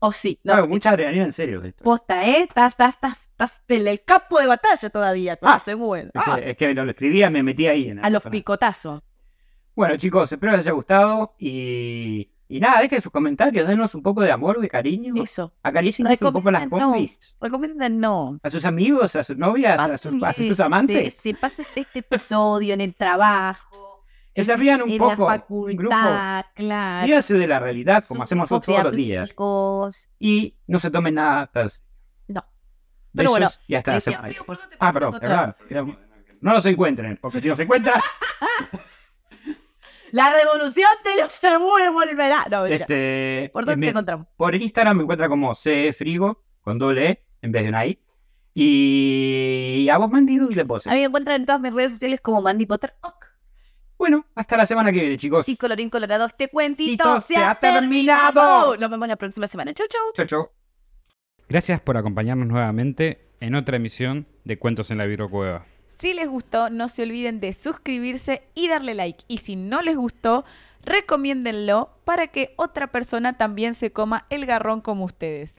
O 0.00 0.10
sí. 0.12 0.38
No, 0.42 0.56
no, 0.56 0.66
mucha 0.66 0.90
adrenalina 0.90 1.24
en 1.24 1.32
serio. 1.32 1.62
esto. 1.62 1.84
Posta, 1.84 2.26
¿eh? 2.26 2.40
Estás, 2.42 2.72
estás, 2.72 2.94
estás, 2.94 3.22
estás 3.30 3.62
en 3.68 3.86
el 3.86 4.02
campo 4.04 4.40
de 4.40 4.46
batalla 4.48 4.90
todavía. 4.90 5.38
Ah. 5.40 5.54
Ah, 5.54 5.58
se 5.60 5.76
mueve. 5.76 6.10
Es, 6.12 6.22
Ah, 6.26 6.36
que, 6.36 6.50
es 6.50 6.56
que 6.56 6.74
lo 6.74 6.82
escribía, 6.90 7.30
me 7.30 7.42
metí 7.42 7.66
ahí. 7.68 7.88
En 7.88 8.04
a 8.04 8.10
los 8.10 8.22
picotazos. 8.24 9.02
Bueno, 9.76 9.96
chicos, 9.96 10.30
espero 10.32 10.52
les 10.52 10.60
haya 10.62 10.72
gustado. 10.72 11.34
Y, 11.38 12.28
y 12.48 12.60
nada, 12.60 12.80
dejen 12.80 13.00
sus 13.00 13.10
comentarios, 13.12 13.66
denos 13.66 13.94
un 13.94 14.02
poco 14.02 14.20
de 14.22 14.30
amor, 14.30 14.60
de 14.60 14.68
cariño. 14.68 15.14
Eso. 15.22 15.52
Acaricien 15.62 16.06
un 16.08 16.32
poco 16.32 16.50
las 16.50 16.66
pompis. 16.66 17.36
Recomiéndanos. 17.40 18.40
A 18.42 18.50
sus 18.50 18.64
amigos, 18.64 19.16
a 19.16 19.22
sus 19.22 19.36
novias, 19.36 19.78
a 19.80 19.96
sus, 19.96 20.22
a 20.22 20.32
sus 20.32 20.60
amantes. 20.60 21.14
Si 21.14 21.34
pases 21.34 21.68
este 21.74 22.00
episodio 22.00 22.74
en 22.74 22.80
el 22.80 22.94
trabajo. 22.94 23.83
Que 24.34 24.42
se 24.44 24.56
rían 24.56 24.82
un 24.82 24.90
en 24.90 24.98
poco 24.98 25.28
la 25.28 25.34
en 25.36 25.40
facultad, 25.42 25.76
grupos. 25.78 26.50
claro. 26.54 27.06
Ríanse 27.06 27.34
de 27.34 27.46
la 27.46 27.60
realidad, 27.60 28.04
como 28.08 28.24
hacemos 28.24 28.48
todos 28.48 28.82
los 28.84 28.92
días. 28.92 29.34
Y 30.18 30.56
no 30.66 30.78
se 30.78 30.90
tomen 30.90 31.14
nada 31.14 31.46
tan 31.46 31.68
No. 32.26 32.44
Pero 33.14 33.30
Besos 33.30 33.30
bueno, 33.32 33.48
y 33.68 33.74
hasta 33.76 33.90
la 33.92 33.94
decía, 33.96 34.12
semana. 34.14 34.32
"Fío, 34.32 34.44
¿por 34.44 34.58
dónde 34.58 34.76
Ah, 34.80 34.92
perdón, 34.92 35.14
encontrar?" 35.14 35.56
claro. 35.68 35.98
No 36.40 36.52
los 36.52 36.66
encuentren, 36.66 37.18
porque 37.22 37.40
si 37.40 37.48
los 37.48 37.58
encuentran, 37.60 37.94
La 40.12 40.30
revolución 40.30 40.88
de 41.04 41.22
los 41.22 41.42
emúes 41.42 41.90
volverá. 41.92 42.46
No, 42.50 42.66
este, 42.66 43.50
¿Por 43.52 43.64
dónde 43.66 43.86
te 43.86 43.90
encontramos? 43.90 44.26
por 44.36 44.54
el 44.54 44.62
Instagram 44.62 44.96
me 44.96 45.02
encuentra 45.02 45.28
como 45.28 45.54
Frigo 45.92 46.42
con 46.60 46.78
doble 46.78 47.08
E 47.08 47.24
en 47.42 47.50
vez 47.52 47.62
de 47.64 47.68
una 47.68 47.84
I. 47.86 47.98
Y 48.56 49.88
a 49.88 49.98
vos, 49.98 50.08
Mandy, 50.10 50.36
¿dónde 50.38 50.64
te? 50.64 50.88
A 50.90 50.94
mí 50.94 51.00
me 51.00 51.06
encuentran 51.06 51.40
en 51.40 51.46
todas 51.46 51.60
mis 51.60 51.72
redes 51.72 51.92
sociales 51.92 52.20
como 52.20 52.40
Mandy 52.42 52.66
Potter. 52.66 52.94
Ok. 53.02 53.13
Bueno, 54.04 54.26
hasta 54.34 54.58
la 54.58 54.66
semana 54.66 54.92
que 54.92 55.00
viene, 55.00 55.16
chicos. 55.16 55.48
Y 55.48 55.56
colorín 55.56 55.88
colorado, 55.88 56.26
este 56.26 56.48
cuentito 56.48 57.04
Tito, 57.04 57.20
se, 57.22 57.38
ha 57.38 57.54
terminado. 57.54 58.34
terminado. 58.34 58.76
Nos 58.76 58.90
vemos 58.90 59.08
la 59.08 59.16
próxima 59.16 59.46
semana. 59.46 59.72
Chau, 59.72 59.86
chau. 59.88 60.12
Chau, 60.12 60.26
chau. 60.26 60.50
Gracias 61.48 61.80
por 61.80 61.96
acompañarnos 61.96 62.46
nuevamente 62.46 63.30
en 63.40 63.54
otra 63.54 63.76
emisión 63.76 64.26
de 64.44 64.58
Cuentos 64.58 64.90
en 64.90 64.98
la 64.98 65.06
Virocueva. 65.06 65.64
Si 65.88 66.12
les 66.12 66.28
gustó, 66.28 66.68
no 66.68 66.88
se 66.88 67.04
olviden 67.04 67.40
de 67.40 67.54
suscribirse 67.54 68.42
y 68.54 68.68
darle 68.68 68.92
like. 68.92 69.24
Y 69.26 69.38
si 69.38 69.56
no 69.56 69.80
les 69.80 69.96
gustó, 69.96 70.44
recomiéndenlo 70.82 71.98
para 72.04 72.26
que 72.26 72.52
otra 72.56 72.88
persona 72.88 73.38
también 73.38 73.72
se 73.72 73.90
coma 73.90 74.26
el 74.28 74.44
garrón 74.44 74.82
como 74.82 75.06
ustedes. 75.06 75.54